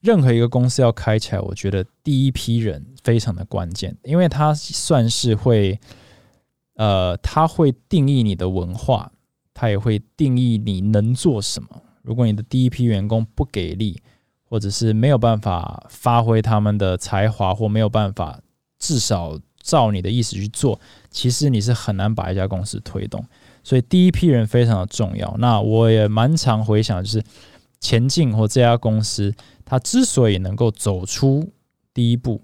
[0.00, 5.78] 任何一个公司要开起来，我觉得第一批人非常的关键，因为它算是会，
[6.76, 9.12] 呃，它会定义你的文化，
[9.52, 11.82] 它也会定义你能做什么。
[12.08, 14.00] 如果你的第一批员工不给力，
[14.44, 18.40] 或者是没有办法发挥他们的才华，或没有办法
[18.78, 23.22] 至少照你的意思去做，其实你是很难把一家公司推动。
[23.62, 25.36] 所以第一批人非常的重要。
[25.38, 27.22] 那我也蛮常回想，就是
[27.78, 29.34] 前进或这家公司，
[29.66, 31.52] 它之所以能够走出
[31.92, 32.40] 第一步，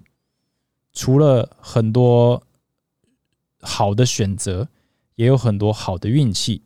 [0.93, 2.43] 除了很多
[3.61, 4.69] 好的选择，
[5.17, 6.61] 也有很多好的运气。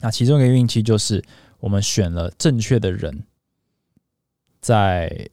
[0.00, 1.22] 那其中一个运气就是
[1.60, 3.24] 我们选了正确的人，
[4.60, 5.28] 在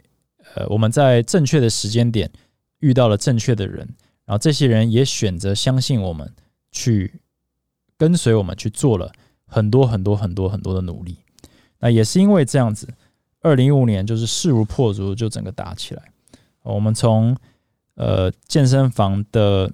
[0.54, 2.32] 呃我们在正确的时间点
[2.80, 3.88] 遇到了正确的人，
[4.25, 6.34] 然后这些人也选择相信我们，
[6.71, 7.19] 去
[7.97, 9.12] 跟随我们去做了
[9.45, 11.17] 很多很多很多很多的努力。
[11.80, 12.88] 那也是因为这样子，
[13.41, 16.01] 二零一五年就是势如破竹就整个打起来。
[16.63, 17.38] 我们从
[17.93, 19.71] 呃健身房的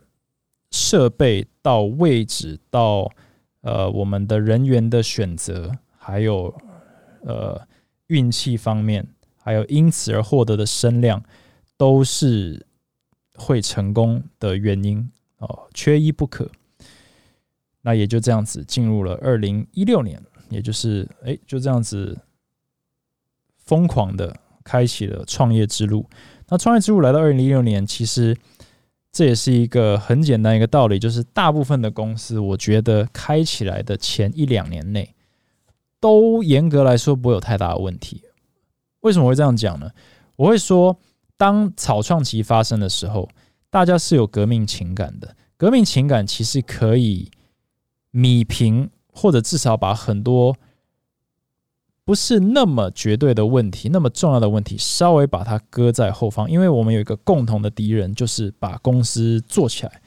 [0.72, 3.10] 设备到位置到
[3.62, 6.54] 呃，我们的人员的选择，还有
[7.22, 7.62] 呃
[8.08, 11.24] 运气方面，还有因此而获得的声量，
[11.78, 12.66] 都是
[13.36, 16.50] 会成功的原因哦，缺一不可。
[17.82, 22.18] 那也就这样子进入了二零一六年，也就是哎，就这样子
[23.58, 26.10] 疯狂的开启了创业之路。
[26.48, 28.36] 那创业之路来到二零一六年，其实。
[29.12, 35.14] 这也是一个很简单一个道理，就是大部分的公司，我觉得开起来的前一两年内，
[36.00, 38.24] 都严格来说不会有太大的问题。
[39.02, 39.92] 为什么会这样讲呢？
[40.38, 40.98] 我会说，
[41.36, 43.28] 当草创期发生的时候，
[43.70, 47.30] 大家是有革命情感的，革命情感其实可以
[48.12, 50.56] 米平，或者至少把很多。
[52.12, 60.02] 不是那么绝对的问题，那么重要的问题，稍微把它搁在后方，因为我们有一个共同的敌人，就是把公司做起来，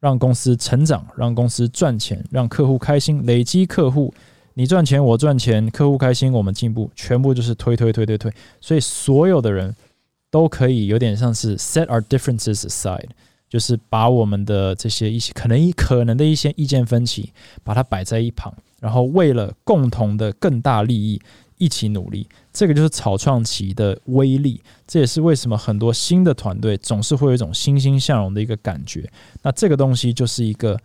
[0.00, 4.12] 让公司成长，让公司赚钱，让客户开心，累积客户，
[4.54, 9.72] 你赚钱，我赚钱，客户开心，我们进步，全部就是推推推推推，所以所有的人
[10.32, 13.10] 都可以有点像是 set our differences aside，
[13.48, 17.32] 就是把我们的这些一些可能可能的一些意见分歧，
[17.62, 18.52] 把它摆在一旁。
[18.86, 21.20] 然后为了共同的更大利益
[21.56, 24.62] 一起努力，这个就是草创期的威力。
[24.86, 29.10] 这也是为什么很多新的团队总是会有一种欣欣向荣的一个感觉。
[29.42, 30.78] 那这个东西就是一个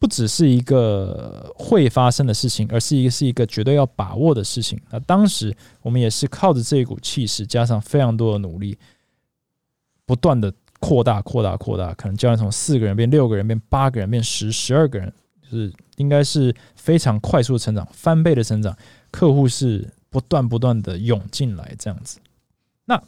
[0.00, 4.76] 不只是一个会发生的事情，而是一个是一个绝对要把握的事情。
[4.90, 8.76] 那当时我们也是靠着这一股气势，加上非常多的努力，
[10.04, 15.12] 不断的扩大、扩大、扩大，可能教练从四个人变六个人，变八个人，变十、十二个人。
[15.56, 18.76] 是应该是非常快速成长，翻倍的成长，
[19.10, 22.18] 客户是不断不断的涌进来这样子。
[22.84, 23.02] 那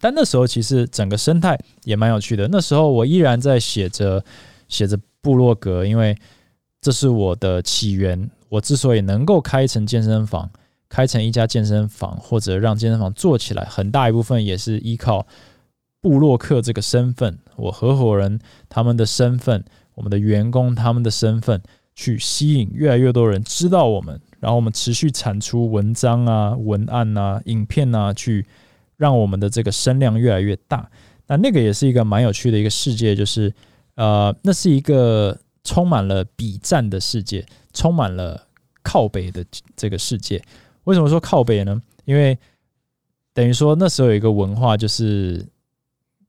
[0.00, 2.48] 但那时候其实整个生态也蛮有趣的。
[2.48, 4.24] 那时候我依然在写着
[4.66, 6.16] 写着部落格，因为
[6.80, 8.30] 这是我的起源。
[8.48, 10.50] 我之所以能够开成健身房，
[10.88, 15.26] 开成一家健身房，或者让健身房做起来，很大一部分也是依靠
[16.00, 19.62] 布洛克这个身份，我合伙人他们的身份。
[20.00, 21.60] 我们的员工他们的身份
[21.94, 28.46] 去吸引越来越多人知道我们，然后我们持续产出文章啊、文案啊、影片啊，去
[28.96, 30.90] 让我们的这个声量越来越大。
[31.26, 33.52] 那那个也是一个蛮有趣的一个世界，就是
[33.96, 38.46] 呃，那是一个充满了比战的世界，充满了
[38.82, 39.44] 靠北的
[39.76, 40.42] 这个世界。
[40.84, 41.78] 为什么说靠北呢？
[42.06, 42.38] 因为
[43.34, 45.46] 等于说那时候有一个文化，就是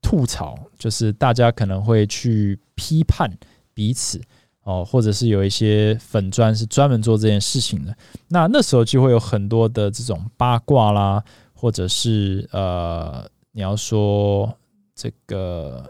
[0.02, 3.32] 吐槽，就是大家可能会去批判。
[3.74, 4.22] 彼此
[4.64, 7.96] 哦，或者是有一些粉砖是专门做这件事情的，
[8.28, 14.54] 那那时候就会有很多的这种八卦啦，或者是呃，你要说
[14.96, 15.84] 这个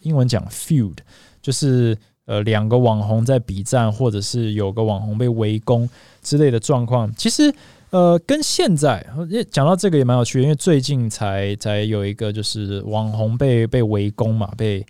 [0.00, 0.96] 英文讲 feud，
[1.40, 5.88] 就是呃两个网红在比战，或者是有个网红被围攻
[6.20, 7.14] 之类的状况。
[7.14, 7.54] 其实
[7.90, 9.06] 呃，跟现在
[9.48, 14.84] 讲到这个也蛮有趣，因为最近才才有一个就是网红被被围攻嘛，被。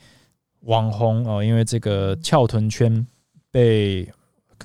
[0.62, 3.06] 网红哦，因为这个翘臀圈
[3.50, 4.08] 被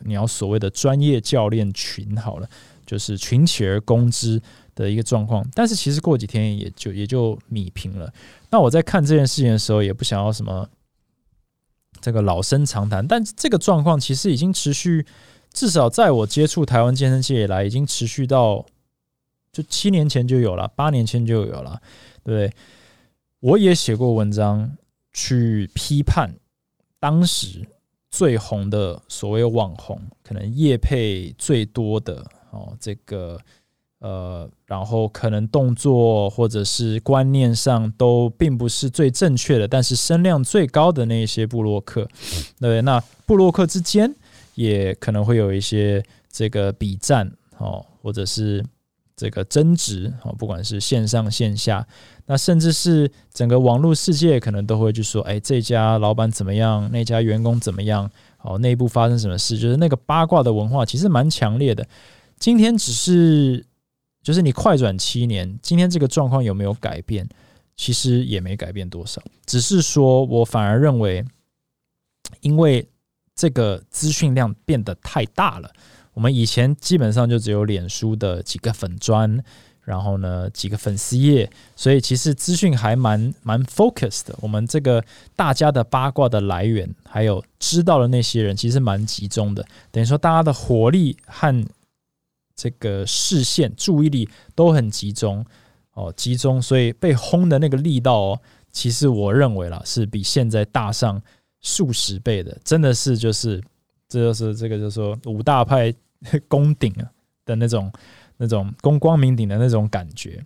[0.03, 2.49] 你要所谓的专业教练群好了，
[2.85, 4.41] 就是群起而攻之
[4.73, 5.45] 的一个状况。
[5.53, 8.11] 但是其实过几天也就也就米平了。
[8.49, 10.67] 那我在看这件事情的时候，也不想要什么
[12.01, 13.07] 这个老生常谈。
[13.07, 15.05] 但这个状况其实已经持续，
[15.53, 18.65] 至少在我接触台湾健身界以来，已经持续到
[19.51, 21.79] 就七年前就有了，八年前就有了，
[22.23, 22.51] 对？
[23.39, 24.75] 我也写过文章。
[25.13, 26.33] 去批判
[26.99, 27.65] 当时
[28.09, 33.39] 最红的所谓网红，可能业配最多的哦，这个
[33.99, 42.07] 呃，然后可能动作或者是观念上都并不是最正确的，但是声量最高的那些布洛克，
[42.59, 44.13] 对，那布洛克之间
[44.55, 48.65] 也可能会有一些这个比战哦，或者是。
[49.23, 51.87] 这个争执啊，不管是线上线下，
[52.25, 56.91] 那甚至是整个网络世界，可能都会去说，哎，这家老板怎么样？
[56.91, 58.11] 那家员工怎么样？
[58.41, 59.57] 哦，内部发生什么事？
[59.57, 61.87] 就是那个八卦的文化其实蛮强烈的。
[62.37, 63.65] 今天只是，
[64.21, 67.25] 就是你快转七年，今天这个状况有没有改变？
[67.77, 71.23] 其实也没改变多少，只是说我反而认为，
[72.41, 72.85] 因为
[73.33, 75.71] 这个资讯量变得太大了。
[76.13, 79.43] 我们以前基本上就只有脸书的几个粉砖，
[79.81, 84.37] 然后呢几个粉丝页，所以其实资讯还蛮蛮 focused 的。
[84.39, 85.03] 我们这个
[85.35, 89.65] 大家的八卦的来源，还有知道的那些人，其实蛮集中的。
[89.91, 91.65] 等于说大家的活力和
[92.55, 95.43] 这个视线、注意力都很集中
[95.93, 98.39] 哦，集中，所以被轰的那个力道哦，
[98.71, 101.21] 其实我认为啦，是比现在大上
[101.61, 103.61] 数十倍的，真的是就是。
[104.09, 105.91] 这就是这个，就是说五大派
[106.47, 107.05] 攻顶啊
[107.45, 107.91] 的那种、
[108.37, 110.43] 那种攻光明顶的那种感觉。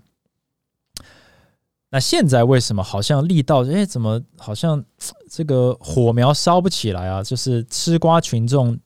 [1.90, 3.64] 那现在为什么好像力道？
[3.64, 4.84] 哎，怎么好像
[5.32, 7.24] 这个火苗烧不起来啊？
[7.24, 8.78] 就是吃瓜群众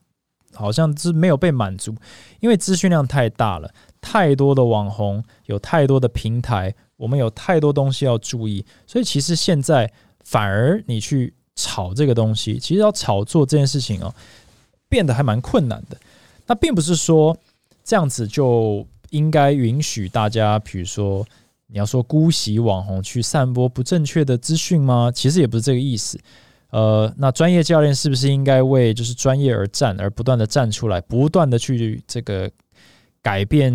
[0.54, 1.95] 好像是没有被满足，
[2.39, 9.91] 因为资讯量太大了，太多的网红，有太多的平台，我们有太多东西要注意，所以其实现在
[10.23, 14.13] 反而你去炒这个东西，其实要炒作这件事情哦。
[14.88, 15.97] 变得还蛮困难的，
[16.47, 17.38] 那并不是说
[17.84, 21.25] 这样子就应该允许大家，比如说
[21.67, 25.12] 你要说姑息网红去散播不正确的资讯吗？
[25.13, 26.19] 其实也不是这个意思。
[26.69, 32.49] 呃，那专业教练是不是应该为就是专业而战，而不断的站出来，不断的去这个
[33.21, 33.73] 改变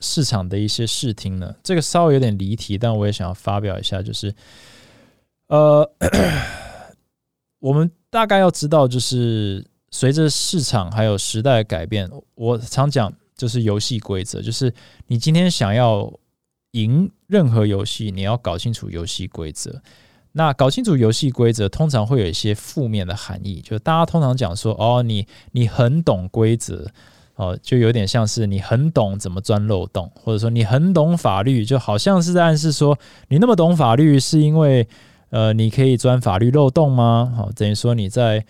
[0.00, 1.54] 市场的一些视听呢？
[1.62, 4.34] 这个稍微有点离题，但我也想要发表一下，就是
[5.46, 5.88] 呃，
[7.60, 9.64] 我们大概要知道就是。
[9.90, 14.72] 随着市场还有时代的改变，我常讲就是游戏规则，就是
[15.06, 16.12] 你今天想要
[16.72, 19.80] 赢任何游戏，你要搞清楚游戏规则。
[20.32, 26.86] 那搞清楚游戏规则，通常会有一些负面的含义，就大家通常讲说，哦，你你很懂规则，
[27.36, 32.98] 哦，就有点像是你很懂怎么钻漏洞，或者说你很懂法律，就好像是在暗示说，
[33.28, 34.86] 你那么懂法律，是因为
[35.30, 37.32] 呃，你可以钻法律漏洞吗？
[37.34, 38.44] 好，等于说你在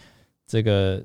[0.46, 1.00] 这个。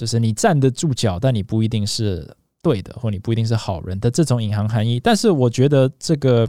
[0.00, 2.26] 就是你站得住脚，但你不一定是
[2.62, 4.98] 对的，或你不一定是好人的这种隐含含义。
[4.98, 6.48] 但是我觉得这个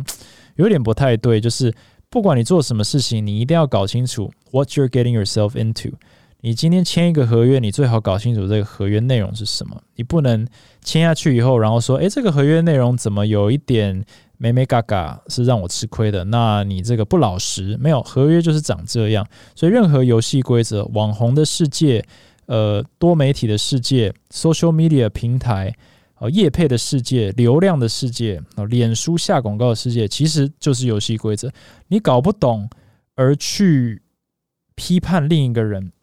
[0.55, 1.41] 有点不太对。
[1.41, 1.73] 就是
[2.09, 5.91] 不管你做什么事情，你一定要搞清楚 what you're getting yourself into。
[6.39, 9.81] 你今天签一个合约，你最好搞清楚这个合约内容是什么。
[9.97, 10.47] 你不能
[10.81, 14.01] 签下去以后，然后说，诶，这个合约内容怎么有一点
[14.37, 16.23] 美美嘎嘎，是让我吃亏的？
[16.23, 17.75] 那你这个不老实。
[17.81, 19.27] 没有合约就是长这样。
[19.55, 22.05] 所以任何游戏规则，网红的世界。
[22.51, 25.73] 呃，多媒体的世界，social media 平台，
[26.19, 31.49] 呃，业配的世界，流量的世界，啊，脸书下广告的世界，其实就是游戏规则。
[31.87, 32.69] 你搞不懂
[33.15, 34.01] 而去
[34.75, 35.93] 批判另一个人，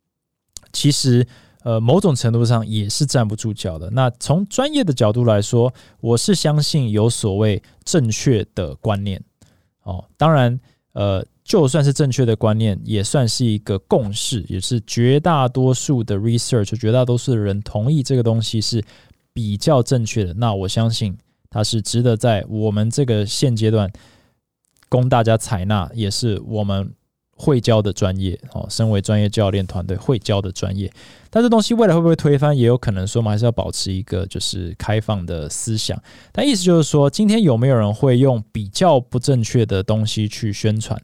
[0.72, 1.26] 其实
[1.64, 3.90] 呃，某种程度上也是站不住脚的。
[3.90, 5.70] 那从专业的角度来说，
[6.00, 9.22] 我是相信有所谓正确的观念。
[9.82, 10.58] 哦，当然，
[10.94, 11.22] 呃。
[11.44, 18.82] 就算是正确的观念，也算是一个共识，也是绝大多数的 research，绝大多数的人同意这个东西是
[19.34, 20.32] 比较正确的。
[20.34, 21.14] 那我相信
[21.50, 23.90] 它是值得在我们这个现阶段
[24.88, 26.90] 供大家采纳，也是我们
[27.36, 28.66] 会教的专业哦。
[28.70, 30.90] 身为专业教练团队会教的专业，
[31.28, 36.02] 但这东西未来会不会推翻，也有可能说，我们还是要保持一个就是开放的思想。
[36.32, 40.98] 但意思就是说，今天有没有人会用比较不正确的东西去宣传？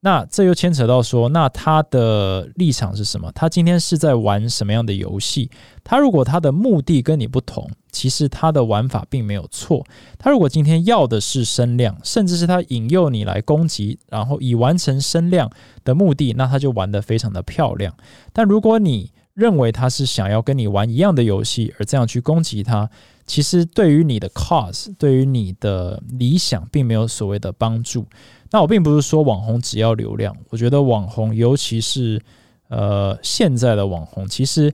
[0.00, 3.32] 那这又牵扯到说，那他的立场是什么？
[3.32, 5.50] 他今天是在玩什么样的游戏？
[5.82, 9.84] 他如果他的目的跟你不同，其实他的玩法并没有错。
[10.16, 15.50] 他如果今天要的是声量，甚至是他引诱你来攻击，然后以完成声量
[15.82, 17.92] 的目的，那他就玩得非常的漂亮。
[18.32, 22.88] 但如果你认为他是想要跟你玩一样的游戏，而这样去攻击他，
[23.26, 28.06] 其实对于你的 cause，对于你的理想，并没有所谓的帮助。
[28.50, 32.20] 那我并不是说网红只要流量，我觉得网红，尤其是
[32.68, 34.72] 呃现在的网红，其实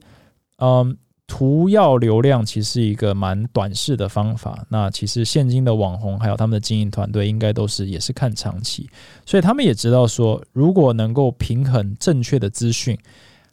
[0.57, 0.97] 嗯
[1.27, 4.63] 图要流量，其实是一个蛮短视的方法。
[4.69, 8.87] 那其实现今的网红还有他们的经营团队，应该都是也是看长期，
[9.25, 12.95] 所以他们也知道说，如果能够平衡正确的资讯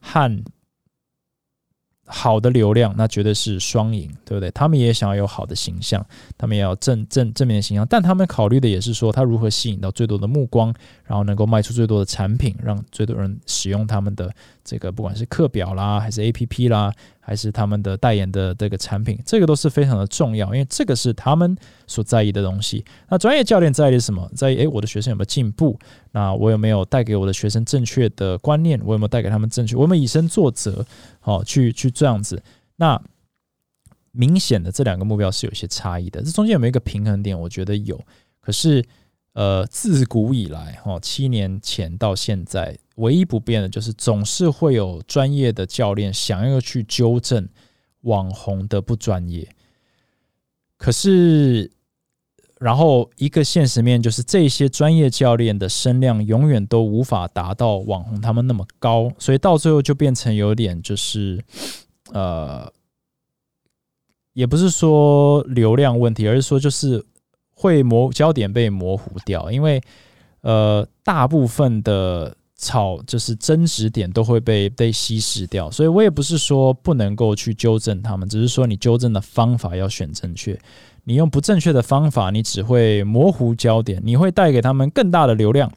[0.01, 0.45] 和
[2.07, 4.51] 好的流量，那绝对是双赢，对不对？
[4.51, 6.05] 他们也想要有好的形象，
[6.37, 10.75] 他们也要正正正面的形象，但他们考虑的也是说，他如何吸引到最多的目光，
[11.05, 14.31] 然后能够卖出最多的产品，让最多人使用他们的
[14.65, 16.93] 这个，不管是课表啦，还是 APP 啦。
[17.25, 21.57] 还是他们的代言的这个产品，这个都是非常的重要，因为这个是他们
[21.87, 22.85] 所在意的东西。
[23.09, 24.29] 那专业教练在意什么？
[24.35, 25.79] 在意诶，我的学生有没有进步？
[26.11, 28.81] 那我有没有带给我的学生正确的观念？
[28.85, 29.77] 我有没有带给他们正确？
[29.77, 30.85] 我们以身作则，
[31.21, 32.43] 好，去去这样子。
[32.77, 33.01] 那
[34.11, 37.39] 明显的这两个目标是有些差异的，这中间有没有一个平衡点？
[37.39, 37.99] 我觉得有。
[38.41, 38.85] 可是，
[39.35, 42.77] 呃，自古以来，哈，七年前到现在。
[42.97, 47.49] 唯一不变的就是，总是会有专业的教练想要去纠正
[48.03, 49.49] 网红的不专业。
[50.77, 51.71] 可是，
[52.61, 61.43] 然后一个现实面就是，这些专业教练的声量永远都无法达到网红他们那么高，所以到最后就变成有点就是，
[62.13, 62.71] 呃，
[64.35, 67.03] 也不是说流量问题，而是说就是
[67.55, 69.81] 会模焦点被模糊掉，因为
[70.43, 72.37] 呃，大部分的。
[72.63, 80.57] 吵就是争执点都会被被稀释掉，所以我也不是说不能够去纠正他们，只是说你纠正的方法要选正确。
[81.03, 85.73] 你用不正确的方法，你只会模糊焦点，你会带给他们更大的流量，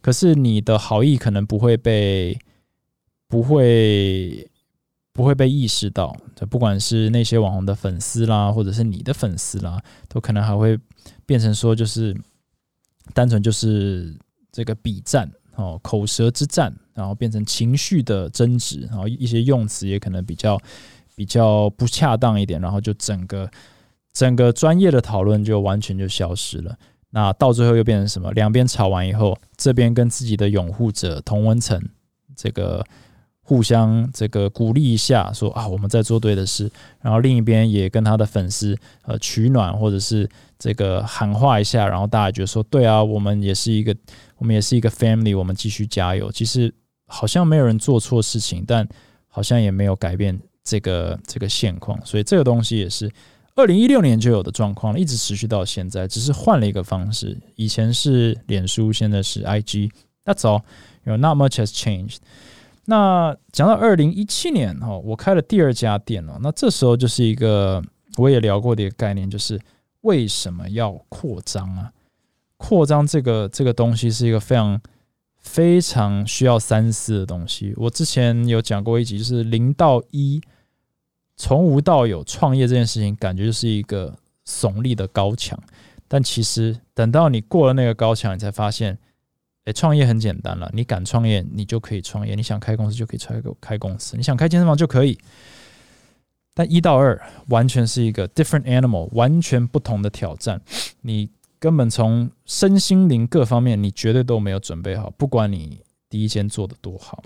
[0.00, 2.38] 可是你的好意可能不会被
[3.26, 4.48] 不会
[5.12, 6.16] 不会被意识到。
[6.36, 10.78] 就不管是那些网红的粉丝啦，或者是你的粉丝啦，都可能还会
[11.26, 12.16] 变成说就是
[13.12, 14.16] 单纯就是
[14.52, 15.28] 这个比战。
[15.58, 20.56] 哦，口舌之战，然后变成情绪的争执，然后一些用词也可能比较
[21.16, 23.50] 比较不恰当一点，然后就整个
[24.12, 26.78] 整个专业的讨论就完全就消失了。
[27.10, 28.30] 那到最后又变成什么？
[28.34, 31.82] 两边吵完以后，这边跟自己的拥护者同温层
[32.36, 32.86] 这个
[33.40, 43.92] 互相这个鼓励一下，说啊我们在做对的事，然后另一边也跟他的粉丝呃取暖，或者是这个喊话一下，然后大家觉得说对啊，我们也是一个。
[44.38, 46.32] 我们也是一个 family，我们继续加油。
[46.32, 46.72] 其实
[47.06, 48.88] 好像没有人做错事情，但
[49.26, 51.98] 好像也没有改变这个这个现况。
[52.04, 53.10] 所以这个东西也是
[53.54, 57.36] 二零一六年就有的状况，一直持续到现在，只是换了一个方式。
[57.56, 59.90] 以前是脸书，现在是 IG。
[60.24, 60.62] That's all.
[61.04, 62.18] You know, not much has changed.
[62.84, 66.38] 那讲到二零一七年哈，我开了第二家店了。
[66.42, 67.82] 那这时候就是一个
[68.16, 69.58] 我也聊过的一个概念，就是
[70.02, 71.90] 为什么要扩张啊？
[72.58, 74.78] 扩张这个这个东西是一个非常
[75.38, 77.72] 非常需要三思的东西。
[77.76, 80.40] 我之前有讲过一集，就是零到一，
[81.36, 84.12] 从无到有创业这件事情，感觉就是一个
[84.44, 85.58] 耸立的高墙。
[86.08, 88.98] 但其实等到你过了那个高墙，你才发现，
[89.64, 90.68] 哎，创业很简单了。
[90.74, 95.16] 你敢创业，你就可以创业；你想开公司就可以开开公司；你想开健身房就可以。
[96.52, 100.60] 但一到二完全是一个 different animal，完全不同的挑战。
[101.00, 101.30] 你。
[101.60, 105.10] 根本从身心灵各方面，你绝对都没有准备好。
[105.10, 107.22] 不管你第一间做的多好，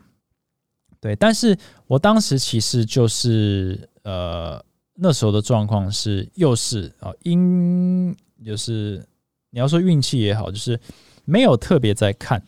[1.00, 1.14] 对。
[1.16, 1.56] 但是
[1.86, 4.64] 我当时其实就是呃，
[4.94, 9.06] 那时候的状况是，又是啊，因就是
[9.50, 10.80] 你要说运气也好，就是
[11.26, 12.42] 没有特别在看，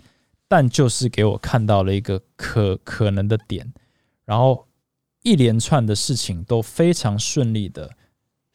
[0.49, 3.70] 但就是给我看到了一个可可能的点，
[4.24, 4.66] 然后
[5.22, 7.91] 一连串的事情都非常顺利的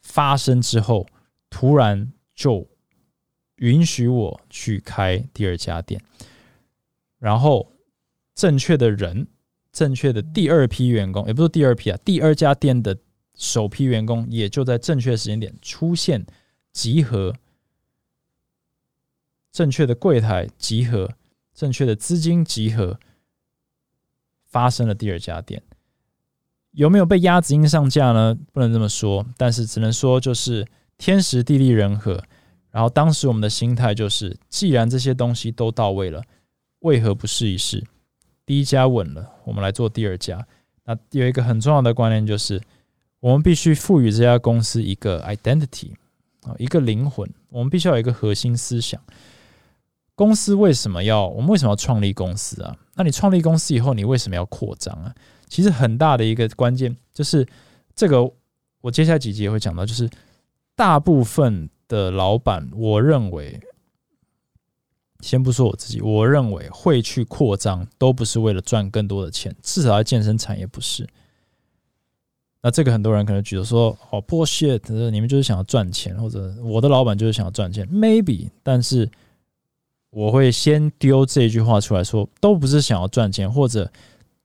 [0.01, 1.05] 发生之后，
[1.51, 2.67] 突然就。
[3.59, 6.01] 允许我去开第二家店，
[7.17, 7.71] 然后
[8.33, 9.27] 正确的人、
[9.71, 12.97] 正确的第二批员工，也不是第二批啊，第二家店的
[13.35, 16.25] 首批员工也就在正确时间点出现
[16.71, 17.35] 集合，
[19.51, 21.11] 正确的柜台集合，
[21.53, 22.97] 正确的资金集合，
[24.45, 25.61] 发生了第二家店。
[26.71, 28.37] 有没有被鸭子印上架呢？
[28.53, 30.65] 不能这么说，但是只能说就是
[30.97, 32.23] 天时地利人和。
[32.71, 36.21] 然后当时我们的心态就是，既然这些东西都到位了，
[36.79, 37.83] 为何不试一试？
[38.45, 40.45] 第一家稳了，我们来做第二家。
[40.85, 42.61] 那有一个很重要的观念就是，
[43.19, 45.91] 我们必须赋予这家公司一个 identity
[46.43, 47.27] 啊，一个灵魂。
[47.49, 49.01] 我们必须要有一个核心思想。
[50.13, 51.27] 公司为什么要？
[51.27, 52.75] 我们为什么要创立公司啊？
[52.95, 55.13] 那你创立公司以后，你为什么要扩张啊？
[55.47, 57.47] 其实很大的一个关键就是
[57.95, 58.31] 这个，
[58.81, 60.07] 我接下来几集也会讲到，就是
[60.75, 61.67] 大部分。
[61.89, 63.59] 的老板，我认为，
[65.19, 71.05] 先不说我自己，我认为会去扩张，都不是为了赚更多的钱，至少在健身产业不是。
[72.61, 79.09] 那这个很多人可能觉得说，哦，bullshit，你们就是想要赚钱，或者我的老板就是想要赚钱，maybe，但是
[80.09, 83.91] 我会先丢这句话出来说，都不是想要赚钱，或者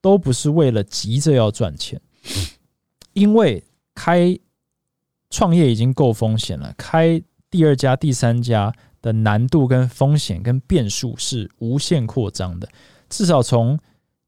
[0.00, 2.00] 都不是为了急着要赚钱。
[3.14, 3.62] 因为
[3.94, 4.38] 开
[5.30, 7.20] 创业已经够风险了，开
[7.54, 12.68] 第二家、第三家的难度跟风险跟变数是无限扩张的。
[13.08, 13.78] 至少从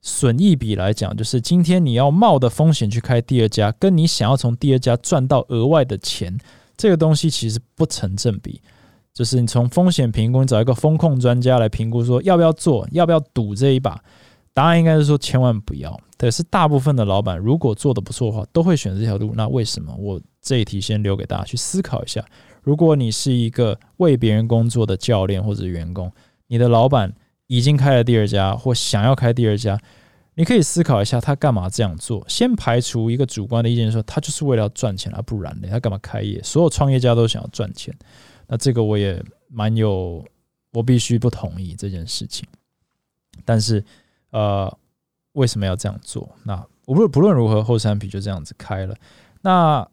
[0.00, 6.38] 损益比来讲，就是今天你要冒的风险去开第二家，跟你想要从第二家赚到额外的钱，
[6.76, 8.62] 这个东西其实不成正比。
[9.12, 14.00] 就是你从风险评估，找一个风控专家来评估，说要不要做，要不要赌这一把？
[14.54, 16.00] 答案应该是说千万不要。
[16.16, 19.32] 可是大部分的老板如果做的不错的话，都会选这条路。
[19.34, 19.92] 那为什么？
[19.98, 22.24] 我这一题先留给大家去思考一下。
[22.66, 26.10] 如果你是一个为别人工作的教练或者员工，
[26.48, 27.14] 你的老板
[27.46, 29.80] 已经开了第二家或想要开第二家，
[30.34, 32.24] 你可以思考一下他干嘛这样做。
[32.28, 36.42] 先排除一个主观的意见，说他就是为了要赚钱啊，不然呢，他干嘛开业？
[36.42, 37.94] 所有创业家都想要赚钱。
[38.48, 40.24] 那这个我也蛮有，
[40.72, 42.44] 我必须不同意这件事情。
[43.44, 43.84] 但是，
[44.30, 44.76] 呃，
[45.34, 46.28] 为什么要这样做？
[46.42, 48.96] 那无论不论如何，后山皮就这样子开了。
[49.40, 49.88] 那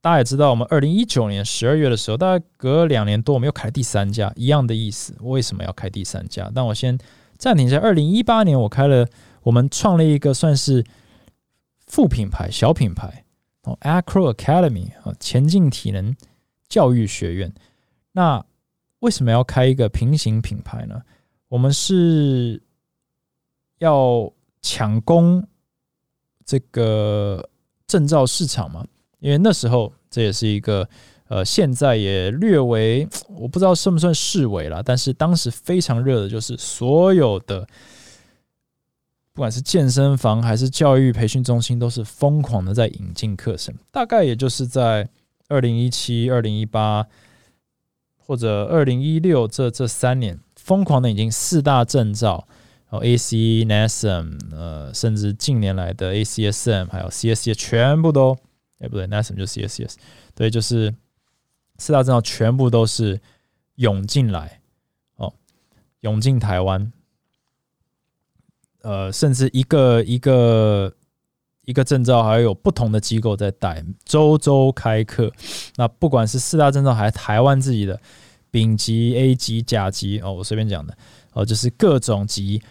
[0.00, 5.16] 大家也知道，我们二零一九年十二月的时候，大概隔两年多，我们又开第三家，一样的意思。
[5.20, 6.50] 为什么要开第三家？
[6.54, 6.96] 但我先
[7.36, 7.78] 暂停一下。
[7.78, 9.08] 二零一八年，我开了，
[9.42, 10.84] 我们创立一个算是
[11.86, 13.24] 副品牌、小品牌
[13.62, 16.14] 哦，Acro Academy 啊，前进体能
[16.68, 17.52] 教育学院。
[18.12, 18.44] 那
[19.00, 21.02] 为什么要开一个平行品牌呢？
[21.48, 22.62] 我们是
[23.78, 24.32] 要
[24.62, 25.44] 抢攻
[26.44, 27.48] 这个
[27.86, 28.86] 证照市场吗？
[29.20, 30.88] 因为那时候这也是一个
[31.28, 37.66] 呃，现在也略为我不知道算不算市委了，但是当时非常热的就是所有的
[39.32, 43.74] 不管是健身房还是教育培训中心，都是疯狂的在引进课程。
[43.90, 45.08] 大概也就是在
[45.48, 47.06] 二零一七、二零一八。
[48.30, 52.46] 或者二零一六这这三年疯狂的引进四大证照，
[52.90, 58.36] 然后 A C NASM，呃，甚至近年来的 A C S M，还有 C S C，全部都，
[58.78, 59.98] 哎不对，NASM 就 C.S.S.
[60.34, 60.94] 对，就是
[61.78, 63.20] 四大证照全部都是
[63.76, 64.60] 涌进来，
[65.16, 65.32] 哦，
[66.00, 66.92] 涌进台湾，
[68.82, 70.94] 呃，甚至一个一个。
[71.64, 75.30] 一个证照还有不同的机构在带，周周开课。
[75.76, 78.00] 那不管是四大证照还是台湾自己的
[78.50, 80.96] 丙级、A 级、甲级哦，我随便讲的
[81.34, 82.62] 哦，就是各种级，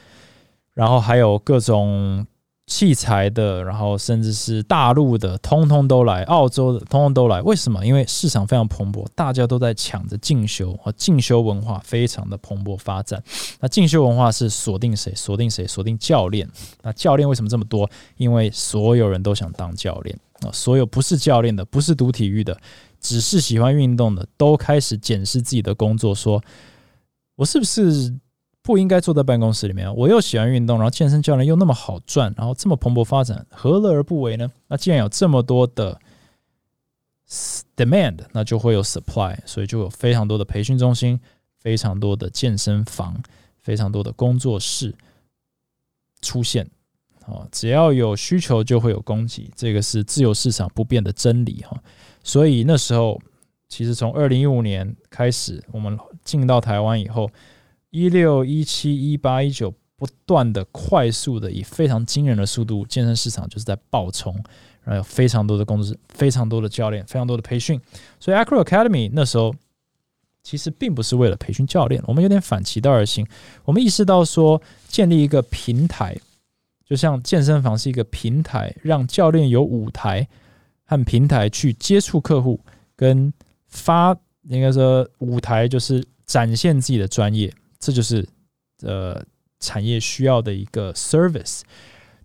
[0.73, 2.25] 然后还有各种。
[2.67, 7.41] 器材的，然后甚至是大陆的，通通都来；澳洲的，通通都来。
[7.41, 7.83] 为什么？
[7.85, 13.23] 因为市场非常蓬勃，大家都在抢着进修，和进修文化非常的蓬勃发展。
[13.61, 15.13] 那进修文化是锁定谁？
[15.15, 15.65] 锁定谁？
[15.65, 16.45] 锁定教练。
[16.81, 17.89] 那教练为什么这么多？
[18.17, 20.51] 因为所有人都想当教练啊！
[20.51, 22.59] 所有不是教练的，不是读体育的，
[22.99, 26.43] 只是喜欢运动的，都开始检视自己的工作，说
[27.37, 28.13] 我是不是？
[28.67, 29.95] 不应该坐在办公室里面。
[29.95, 34.51] 我又喜欢运动，然后健身教练又那么好赚，然后这么蓬勃发展，何乐而不为呢？
[34.67, 35.97] 那既然有这么多的
[37.77, 41.17] demand，那就会有 supply，所以就有非常多的培训中心，
[41.55, 43.23] 非常多的健身房，
[43.57, 44.93] 非常多的工作室
[46.21, 46.69] 出现。
[47.25, 51.81] 哦，只要有需求，就会有供给，这个是自由市场不变的真理哈。
[52.21, 53.17] 所以那时候，
[53.69, 57.31] 其实从二零一五年开始，我们进到台湾以后。
[57.97, 64.35] 一六一七一八一九，不断的快速的以非常惊人的速度，健身市场就是在爆冲，
[64.83, 67.81] 然后有非常多的公司，非常多的教练，非常多的培训。
[68.19, 69.51] 所以 Acro Academy 那时候
[70.43, 73.25] 其实并不是为了培训教练，我们有点反其道而行，
[73.65, 76.15] 我们意识到说建立一个平台，
[76.85, 80.27] 就像健身房是一个平台，让教练有舞台
[80.85, 82.59] 和平台去接触客户，
[82.95, 83.33] 跟
[83.65, 87.51] 发应该说舞台就是展现自己的专业。
[87.79, 88.27] 这就是
[88.81, 89.23] 呃
[89.59, 91.61] 产业需要的一个 service，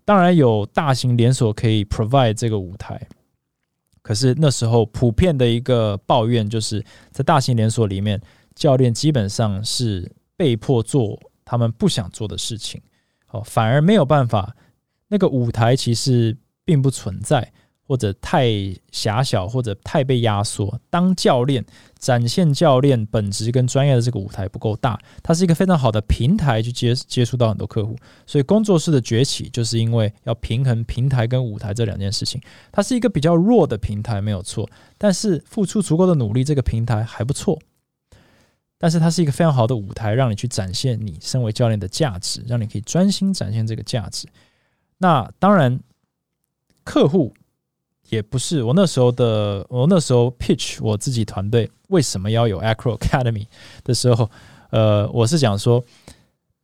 [0.05, 3.07] 当然有大型连锁可以 provide 这个舞台，
[4.01, 8.21] 可是那时候普遍的一个抱怨就是在大型连锁里面，
[8.53, 12.81] 教练基本上是被迫做他们不想做的事情，
[13.29, 14.55] 哦，反而没有办法，
[15.07, 17.53] 那个舞台其实并不存在。
[17.85, 18.47] 或者太
[18.91, 20.79] 狭小，或者太被压缩。
[20.89, 21.63] 当教练
[21.99, 27.95] 展现教练本职跟专业的这个舞台不够大，它是一个非常好的平台去接接触到很多客户。
[28.25, 32.41] 所以工作室的崛起，就是因为要平衡平台跟舞台这两件事情。
[32.71, 34.69] 它是一个比较弱的平台，没有错。
[34.97, 37.59] 但是付出足够的努力，这个平台还不错。
[38.77, 44.27] 但是它是一个非常好的舞台，让你去展现你身为教练的价值，让你可以专心展现这个价值。
[44.97, 45.79] 那当然，
[46.85, 47.33] 客户。
[48.09, 53.47] 也不是我那时候的，我那时候 pitch 我自己团队为什么要有 Acro Academy
[53.83, 54.29] 的时候，
[54.69, 55.83] 呃，我是讲说，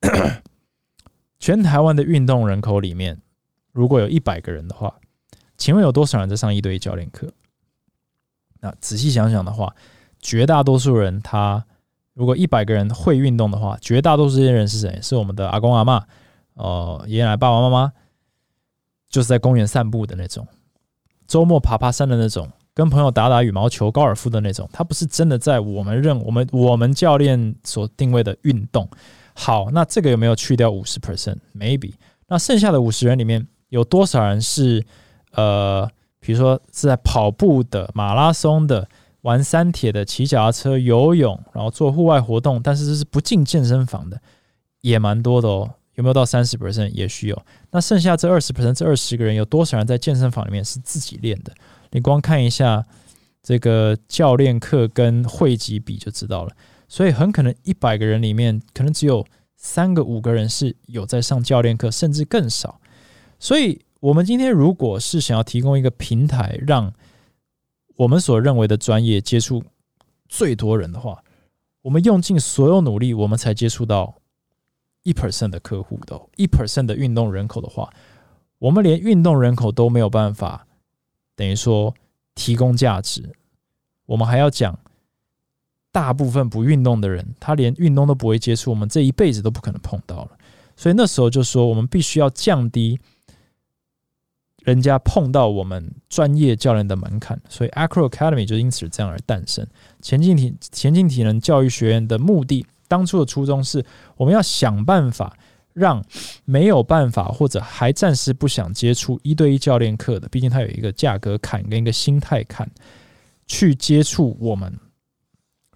[1.39, 3.21] 全台湾的运动人口里面，
[3.71, 4.99] 如果有一百个人的话，
[5.57, 7.31] 请问有多少人在上一对一教练课？
[8.61, 9.73] 那仔细想想的话，
[10.19, 11.65] 绝大多数人他
[12.13, 14.99] 如果一百个人会运动的话，绝大多数这些人是谁？
[15.01, 16.05] 是我们的阿公阿妈，
[16.55, 17.93] 哦，爷爷奶奶、爸爸妈妈，
[19.09, 20.45] 就是在公园散步的那种，
[21.29, 24.67] 周末爬爬山的那种，跟朋友打打羽毛球、高尔夫的那种。
[24.73, 28.89] 它不是真的在我们认我们我们教练所定位的运动。
[29.35, 31.93] 好，那这个有没有去掉五十 percent？Maybe。
[32.27, 34.83] 那剩下的五十人里面有多少人是
[35.33, 35.87] 呃，
[36.19, 38.89] 比如说是在跑步的、马拉松的、
[39.21, 44.19] 玩山铁的、骑脚踏车、游泳，然后做户外活动，但是这是不进健身房的，
[44.81, 45.69] 也蛮多的哦。
[45.99, 46.89] 有没有到三十 percent？
[46.91, 47.45] 也许有。
[47.71, 51.53] 那剩下这二十 percent，这二十个人有多少人在健身房里面是自己练的？
[51.91, 52.85] 你光看一下
[53.43, 56.55] 这个教练课跟会籍比就知道了。
[56.87, 59.25] 所以很可能一百个人里面，可能只有
[59.57, 62.79] 三个、五个人是有在上教练课，甚至更少。
[63.37, 66.93] 所以，我们今天如果是想要提供一个平台，让
[67.97, 69.61] 我们所认为的专业接触
[70.29, 71.21] 最多人的话，
[71.81, 74.15] 我们用尽所有努力，我们才接触到
[75.03, 77.89] 一 percent 的客户的，一 percent 的运动人口的话，
[78.57, 80.67] 我们连运动人口都没有办法，
[81.35, 81.93] 等于说
[82.35, 83.33] 提供价值，
[84.05, 84.77] 我们还要讲。
[85.91, 90.37] 大部分不运动的人，他连运动都不会接触，我们这一辈子都不可能碰到了。
[90.77, 92.99] 所以那时候就说，我们必须要降低
[94.61, 97.41] 人家碰到我们专业教练的门槛。
[97.49, 99.65] 所以 Acro Academy 就因此这样而诞生。
[99.99, 103.85] 前进体前进体能教育学院的目的，当初的初衷是，
[104.17, 105.37] 我们要想办法
[105.71, 106.03] 让
[106.43, 112.69] 没有办法或者还暂时不想接触一对一教练课的，毕竟它有一个价格坎跟一个心态坎，
[113.47, 114.77] 去接触我们。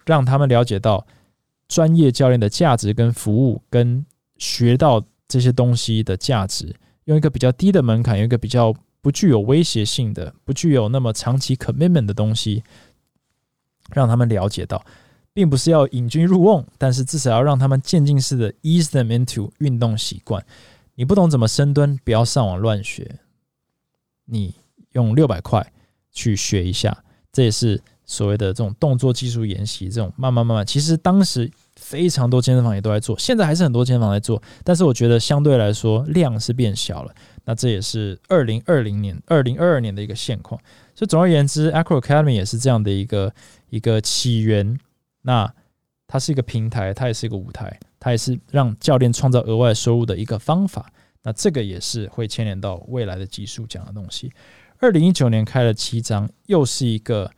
[0.06, 1.08] 让他们了解到
[1.70, 4.06] 专业教练的价值跟服务，跟
[4.38, 12.64] 学到这些东西的价值，用一个比较低的门槛，用一个比较不具有威胁性的、不具有那么长期 commitment 的东西，
[13.94, 14.84] 让他们了解到，
[15.34, 20.46] 并不是要引军入瓮，但是至少要让他们渐进式的 ease them into 运动习惯。
[20.96, 23.20] 你不懂怎么深蹲，不要上网乱学，
[24.26, 24.56] 你
[24.92, 25.74] 用六百块
[26.12, 27.82] 去学一下，这也是。
[28.06, 37.16] 所谓的这种动作技术研习，这种慢慢慢慢，其实当时非常多健身房也都在做，现在还是很多健身房在做，但是我觉得相对来说量是变小了。
[37.46, 40.60] 那这也是二零二零年、二零二二年的一个现况。
[40.94, 43.34] 所以总而言之，Acro Academy 也是这样的一个
[43.70, 44.78] 一个起源。
[45.24, 45.52] 那
[46.06, 50.86] 它是一个平台，它也是一个舞台，它也是让教练创造额外收入的一个方法。
[51.24, 54.32] 那这个也是会牵连到未来的技术讲的东西。
[54.78, 57.32] 二零一九年开了七章，又是一个。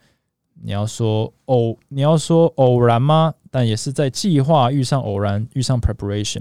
[0.62, 3.34] 你要说偶，你要说偶然吗？
[3.50, 6.40] 但也是在计划遇上偶然，遇上 preparation。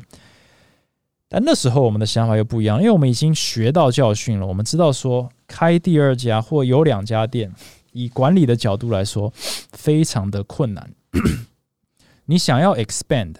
[1.27, 4.47] 但那时候我们的想法又不一样，因为我们已经学到教训了。
[4.47, 7.53] 我们知道说开第二家或有两家店，
[7.91, 9.29] 以管理的角度来说，
[9.73, 10.89] 非常的困难。
[12.25, 13.35] 你想要 expand，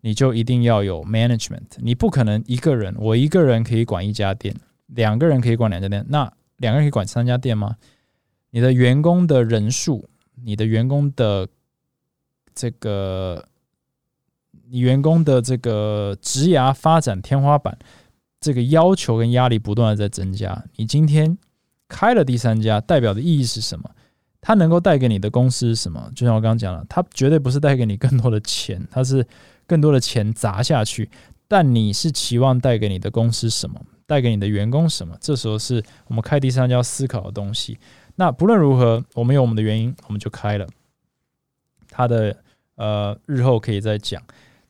[0.00, 1.66] 你就一定要有 management。
[1.78, 4.54] 你不可能一个人，我一个人可以管一家店，
[4.86, 7.76] 两个人可以管两家店，那两个人可以管三家店吗？
[8.50, 10.08] 你的员工的人数，
[10.44, 11.48] 你的员工的
[12.54, 13.48] 这个，
[14.68, 17.78] 你员工的这个职涯发展天花板，
[18.40, 20.64] 这个要求跟压力不断的在增加。
[20.76, 21.36] 你今天
[21.88, 23.90] 开了第三家，代表的意义是什么？
[24.42, 26.10] 它能够带给你的公司是什么？
[26.14, 29.26] 就像我刚刚讲了，它绝对不是带给你更多的钱，它是
[29.66, 31.08] 更多的钱砸下去。
[31.48, 33.80] 但你是期望带给你的公司什么？
[34.04, 35.16] 带给你的员工什么？
[35.20, 37.78] 这时候是我们开第三家思考的东西。
[38.16, 40.66] 那不论如何，我们有我们的原因，我们就开了。
[41.88, 42.36] 它的
[42.74, 44.20] 呃，日后可以再讲。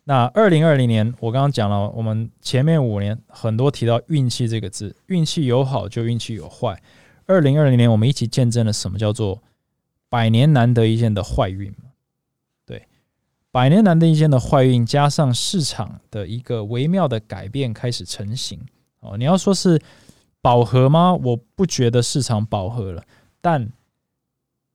[0.05, 6.81] 那二零二零年，我刚刚讲了，我们前面五年很多提到运气这个字，运气有好就运气有坏。
[7.27, 9.41] 二零二零年，我们一起见证了什么叫做
[10.13, 11.75] 百年难得一见的坏运
[12.67, 12.87] 对，
[13.51, 18.61] 百年难得一见的坏运，加上市场的一个微妙的改变开始成型。
[19.01, 19.81] 哦，你要说是
[20.43, 21.15] 饱和吗？
[21.15, 23.03] 我不觉得市场饱和了。
[23.41, 23.73] 但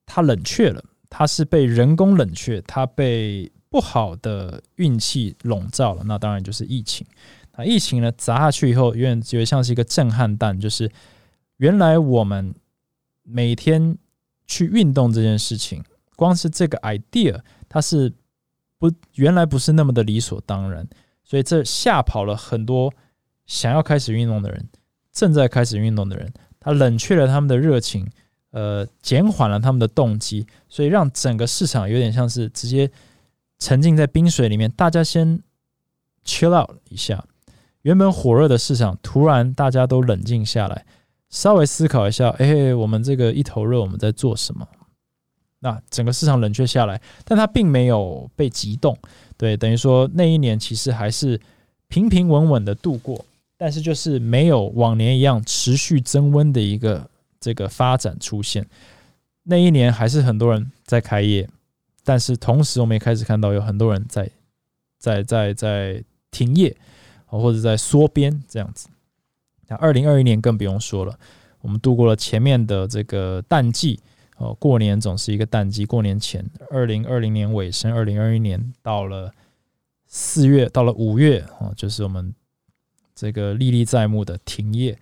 [0.07, 6.01] 它冷却了，它是被人工冷却，它被不好的运气笼罩了。
[6.05, 7.05] 那当然就是疫情。
[7.55, 10.91] 那疫情呢砸下去以后，有点觉得像是一个震撼弹，就是
[11.57, 12.55] 原来我们
[13.21, 13.95] 每天
[14.47, 15.83] 去运动这件事情，
[16.15, 17.39] 光是这个 idea，
[17.69, 18.11] 它是
[18.79, 20.87] 不原来不是那么的理所当然，
[21.23, 22.91] 所以这吓跑了很多
[23.45, 24.67] 想要开始运动的人，
[25.11, 28.09] 正在开始运动的人，它冷却了他们的热情。
[28.51, 32.89] 呃，减缓了他们的动机，所以让整个市场有点像是直接
[33.59, 34.71] 沉浸在冰水里面。
[34.71, 35.43] 大家先
[36.25, 37.23] chill out 一下，
[37.81, 40.85] 原本火热的市场突然大家都冷静下来，
[41.29, 44.67] 稍微思考一下，哎，我们这个一头热，我们在做什么？
[45.59, 48.97] 那整个市场冷却下来，但它并没有被激动，
[49.35, 51.39] 对，等于说那一年其实还是
[51.87, 53.25] 平平稳稳的度过，
[53.57, 57.09] 但是就是没有往年一样持续增温的一个
[57.39, 58.65] 这个发展出现。
[59.43, 61.49] 那一年还是很多人在开业，
[62.03, 64.29] 但是同时我们也开始看到有很多人在
[64.99, 66.77] 在在在停业，
[67.25, 68.89] 或者在缩编这样子。
[69.67, 71.17] 那二零二一年更不用说了，
[71.61, 73.99] 我们度过了前面的这个淡季。
[74.37, 75.83] 哦，过年总是一个淡季。
[75.83, 79.31] 过年前，二零二零年尾声，二零二一年到了
[80.05, 82.31] 四月，到了五月，哦，就是我们
[83.15, 84.95] 这个历历在目的停业，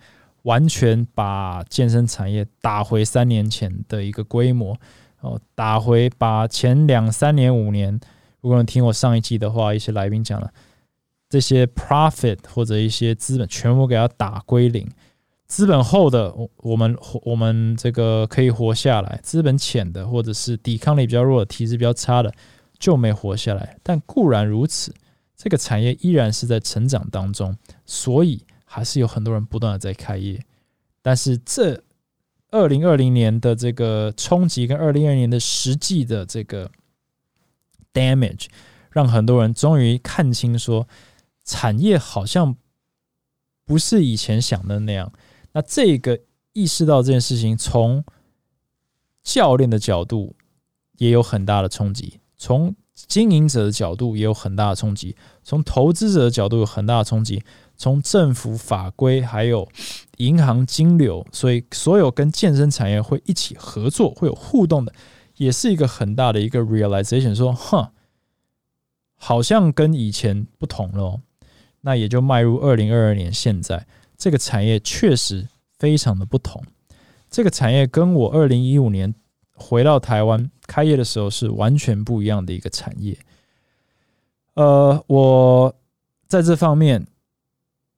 [0.44, 4.74] 完全把健身产业打回三年前的一个规模。
[5.20, 8.00] 哦，打回把前两三年、五年，
[8.40, 10.50] 如果你听我上一季的话，一些来宾讲了
[11.36, 14.90] 这些 profit 或者一些资本，全部给它打归零。
[15.46, 22.32] 资本厚的，我我们我们这个可以活下来；资本浅的，或者是抵抗力比较弱、体质比较差的，
[22.78, 23.76] 就没活下来。
[23.82, 24.94] 但固然如此，
[25.36, 30.42] 这个产业依然是在成长当中，所以还是有很多人不断的在开业。
[31.02, 31.82] 但是这
[32.50, 36.70] 二零二零年的这个冲击跟二零二零年的实际的这个
[37.92, 38.46] damage，
[38.90, 40.88] 让很多人终于看清，说
[41.46, 42.56] 产业好像
[43.64, 45.10] 不是以前想的那样。
[45.52, 46.20] 那这个
[46.52, 48.04] 意识到这件事情，从
[49.22, 50.36] 教练的角度
[50.98, 57.42] 也有很大的冲击，从经营者的角度也有很大的冲击，从投资者的角度有很大的冲击，
[57.76, 59.68] 从政府法规还有
[60.16, 64.92] 银行金流，所以所有跟健身产业会一起合作、会有互动的，
[65.36, 67.90] 也是一个很大的一个 realization，说，哼，
[69.16, 71.20] 好像跟以前不同了。
[71.86, 73.86] 那也就迈入二零二二年，现在。
[74.18, 75.46] 这个产业确实
[75.78, 76.60] 非常的不同。
[77.30, 79.14] 这个产业跟我二零一五年
[79.54, 83.16] 回到台湾开业的时候是完全不一样的一个产业。
[84.54, 85.76] 呃，我
[86.26, 87.06] 在这方面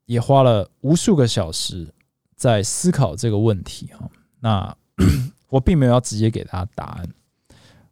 [0.05, 1.89] 也花了无数个小时
[2.37, 4.11] 在思考这个问题哈。
[4.41, 4.77] 那
[5.49, 7.09] 我并没有要直接给大家答案。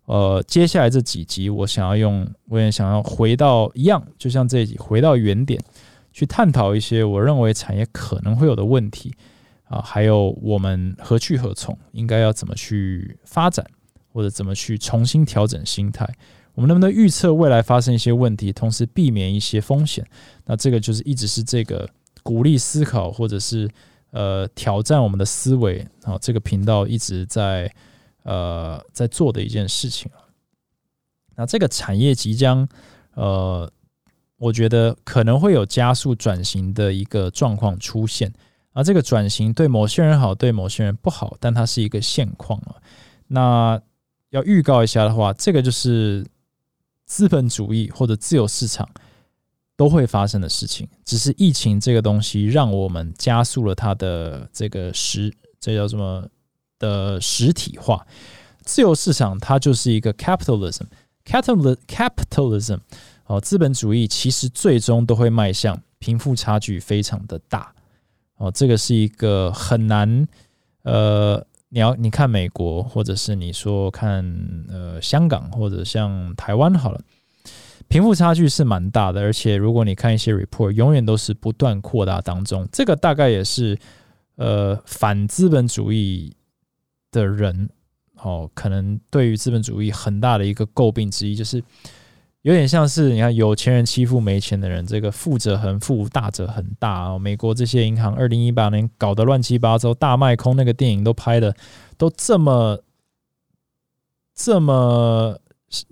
[0.05, 5.59] 呃，接下来这几集我想要用，我也想要回到一样，就像这一集回到原点。
[6.17, 9.15] 去探讨一些我认为产业可能会有的问题
[9.65, 13.63] 啊，还有我们何去何从，应该要怎么去发展，
[14.15, 16.09] 或者怎么去重新调整心态。
[16.55, 20.03] 我们能不能预测未来发生一些问题，同时避免一些风险？
[20.47, 21.87] 那这个就是一直是这个
[22.23, 23.71] 鼓励思考，或者是
[24.13, 27.71] 呃挑战我们的思维啊，这个频道一直在
[28.23, 30.25] 呃在做的一件事情啊。
[31.35, 32.67] 那这个产业即将
[33.13, 33.71] 呃。
[34.39, 38.33] 我觉得可能会有加速转型的一个状况出现，
[38.73, 42.77] 而这个转型对某些人好，对某些人不好，但它是一个现况啊。
[43.29, 43.81] 那
[44.31, 46.27] 要预告一下的话，这个就是
[47.07, 48.87] 资本主义或者自由市场
[49.75, 56.29] 都会发生的事情，只是疫情这个东西让我们加速了它的这个实，这叫什么
[56.79, 58.07] 的实体化。
[58.65, 62.81] 自由市场它就是一个 capitalism，capital capitalism。
[63.27, 67.73] 哦，资本主义其实最终都会迈向贫富差距非常的大。
[68.37, 70.29] 哦，这个是一个很难，
[70.83, 74.25] 呃，你要你看美国，或者是你说看
[74.69, 77.01] 呃香港或者像台湾好了，
[77.89, 82.69] 贫富差距是蛮大的，而且如果你看一些 report，永远都是不断扩大当中。
[82.71, 83.77] 这个大概也是
[84.37, 86.33] 呃反资本主义
[87.11, 87.69] 的人
[88.23, 91.61] 哦，可能对于资本主义很大的一个诟病之一就是。
[92.47, 97.19] 有点像是你看有钱人欺负没钱的人，这个富者恒富，大者恒大啊。
[97.19, 101.53] 美国这些银行二零一八年搞得乱七八糟，大卖空那个电影都拍的
[101.99, 102.81] 都这么
[104.33, 105.37] 这么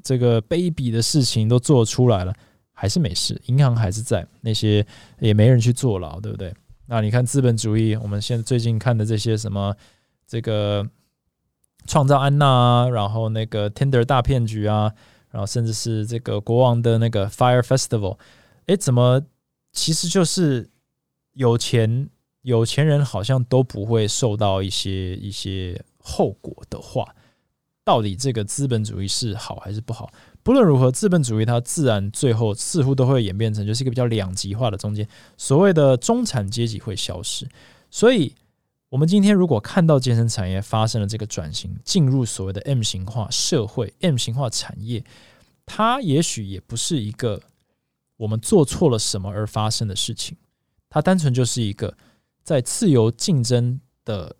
[0.05, 2.33] 这个卑鄙的事情都做出来了，
[2.73, 4.87] 还是没事，银行还是在，那些
[5.19, 6.55] 也没人去坐牢，对不对？
[6.87, 9.75] 那你看资本主义，我们现在最近看的这些什么
[10.25, 10.89] 这个
[11.89, 14.93] 创造安娜啊，然后那个 Tender 大骗局啊。
[15.35, 18.17] 然后甚至是这个国王的那个 Fire Festival，
[18.67, 19.21] 哎，怎么
[19.73, 20.71] 其实就是
[21.33, 22.09] 有钱
[22.43, 27.17] 有钱人好像都不会受到一些一些后果的话，
[27.83, 30.09] 到底这个资本主义是好还是不好？
[30.45, 35.05] 不论如何，资本主义它自然最后似乎都会演变成就是一个比较两极化的中间，
[35.37, 37.49] 所谓的中产阶级会消失。
[37.91, 38.33] 所以，
[38.95, 45.05] 我们今天如果看到健身产业发生了这个转型，进入所谓的 M 型化社会、M 型化产业。
[45.67, 47.43] 它也许也不是一个
[48.17, 50.37] 我们做错了什么而发生的事情，
[50.89, 51.97] 它单纯就是一个
[52.45, 54.37] 在自由竞争的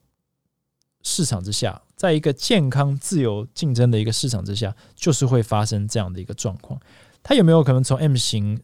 [1.03, 6.81] 市场之下，在一个健康、自由竞争的一个市场之下，就是会发生这样的一个状况。
[7.25, 8.63] 它有没有可能从 M 型？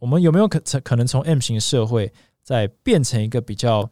[0.00, 2.12] 我们有没有可可能从 M 型社会
[2.42, 3.88] 再变成一个比较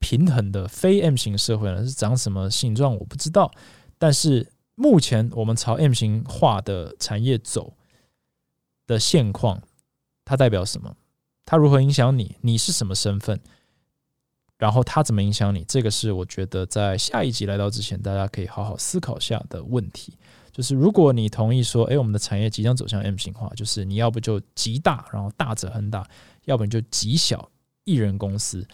[0.00, 1.84] 平衡的非 M 型社会呢？
[1.84, 2.96] 是长什么形状？
[2.96, 3.52] 我不知道。
[3.98, 7.74] 但是目前我们朝 M 型化的产业走
[8.86, 9.62] 的现况，
[10.24, 10.96] 它代表什么？
[11.44, 12.36] 它如何影响你？
[12.40, 13.38] 你是什么身份？
[14.56, 15.64] 然后它怎么影响你？
[15.64, 20.18] 这个是我觉得在下一集来到之前，大家可以好好思考下的问题。
[20.52, 26.06] 就是如果你同意说，哎，我们的产业即将走向 M 型化，就是你要不就极大，然后大者恒大，
[26.44, 27.50] 要不然就极小
[27.84, 28.66] 一人公司。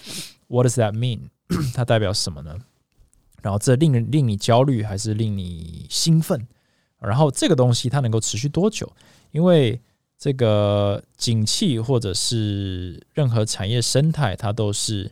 [0.49, 1.29] What does that mean？
[1.75, 2.57] 它代表什么呢？
[3.43, 6.47] 然后这令人令你焦虑还是令你兴奋？
[7.01, 8.91] 然后这个东西它能够持续多久？
[9.33, 9.81] 因为
[10.19, 15.11] 这个景气或者是任何产业生态，它都是。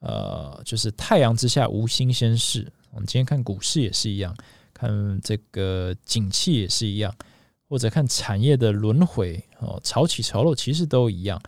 [0.00, 2.70] 呃，就是太阳之下无新鲜事。
[2.90, 4.36] 我们今天看股市也是一样，
[4.74, 7.10] 看这个景气也是一样，
[7.70, 11.40] 或者看产业的轮回哦，潮起潮落其实都一样。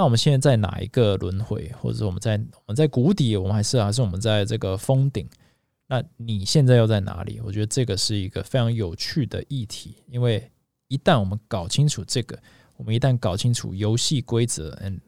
[0.00, 1.70] 那我们现在在哪一个轮回？
[1.78, 5.28] 或者我们在我们在谷底，我们还是还是我们在这个峰顶？
[5.88, 7.38] 那你现在又在哪里？
[7.44, 10.50] 我觉得这个是一个非常有趣的议题，因为
[10.88, 12.42] 一旦我们搞清楚这个，
[12.78, 14.98] 我们一旦搞清楚游戏规则嗯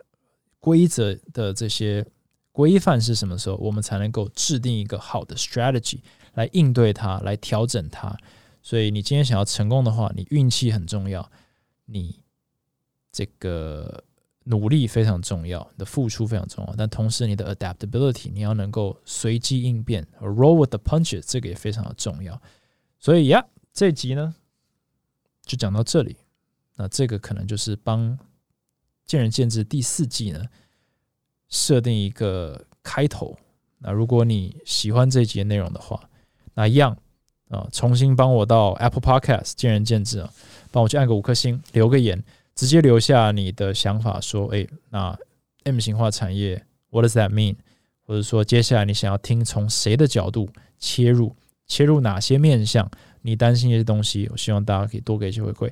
[0.60, 2.06] 规则的这些。
[2.54, 6.00] 规范是什么时候，我们才能够制定一个好的 strategy
[6.34, 8.14] 来应对它，来调整它？
[8.60, 11.32] 所以你今天想要成功的话，你运气很重要，
[11.86, 12.22] 你
[13.10, 14.04] 这个
[14.44, 22.40] 努力非常重要，你的付出非常重要，但同时你的 adaptability 你要能够随机应变，roll with the punches 这个也非常的重要。
[22.98, 24.34] 所以呀，这集呢
[25.44, 26.16] 就讲到这里。
[26.76, 28.18] 那这个可能就是帮
[29.04, 30.44] 见仁见智第四季呢。
[31.54, 33.36] 设定一个开头。
[33.76, 36.08] 那如果你喜欢这集的内容的话，
[36.54, 36.96] 那一样
[37.50, 40.32] 啊，重新帮我到 Apple Podcast 见仁见智啊，
[40.70, 42.24] 帮我去按个五颗星，留个言，
[42.62, 45.18] 直接留下你的想法，说，哎，那
[45.64, 47.56] M 型化产业，What does that mean？
[48.06, 50.48] 或者说，接下来你想要听从谁的角度
[50.78, 51.34] 切入，
[51.66, 52.88] 切入哪些面向？
[53.22, 55.64] 你担心一些东西，我希望大家可以多给一些回馈。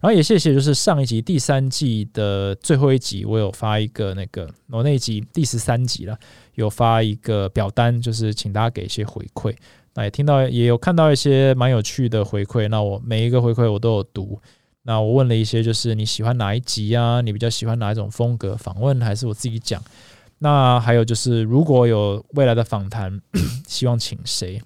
[0.00, 6.18] 然后也谢谢，就是上一集第三季的最后一集，我有发一个那个我那一集第十三集了，
[6.54, 9.54] 有发一个表单，就是请大家给一些回馈。
[9.92, 14.40] 那也听到也有看到一些蛮有趣的回馈，那我每一个回馈我都有读。
[14.88, 17.20] 那我问了一些，就是你喜欢哪一集啊？
[17.20, 19.82] 你比较喜欢哪一种风格访问，还是我自己讲？
[20.38, 23.20] 那还有就是如果有未来的访谈，
[23.68, 24.58] 希望请谁？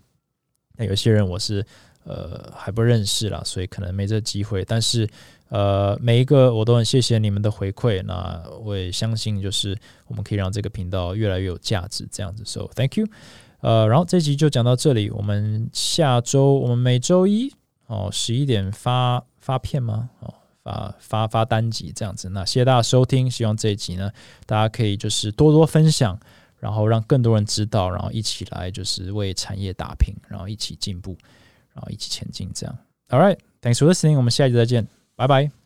[0.76, 1.66] 那有些人我是。
[2.04, 4.64] 呃，还不认识啦，所以可能没这机会。
[4.64, 5.08] 但是，
[5.50, 8.02] 呃，每一个我都很谢谢你们的回馈。
[8.02, 12.04] 那我也相信，就是我们可以让这个频道越来越有价值。
[12.10, 13.06] 这样子，so thank you。
[13.60, 15.10] 呃，然后这集就讲到这里。
[15.10, 17.54] 我们下周，我们每周一
[17.86, 20.08] 哦十一点发发片吗？
[20.20, 20.32] 哦，
[20.62, 22.30] 发发发单集这样子。
[22.30, 24.10] 那谢谢大家收听，希望这一集呢，
[24.46, 26.18] 大家可以就是多多分享，
[26.58, 31.18] 然后让更多人知道，然后一起来就是为产业打拼，然后一起进步。
[31.74, 32.78] 然后一起前进，这样。
[33.08, 34.18] All right, thanks for listening。
[34.18, 34.86] 我们下一集再见，
[35.16, 35.61] 拜拜。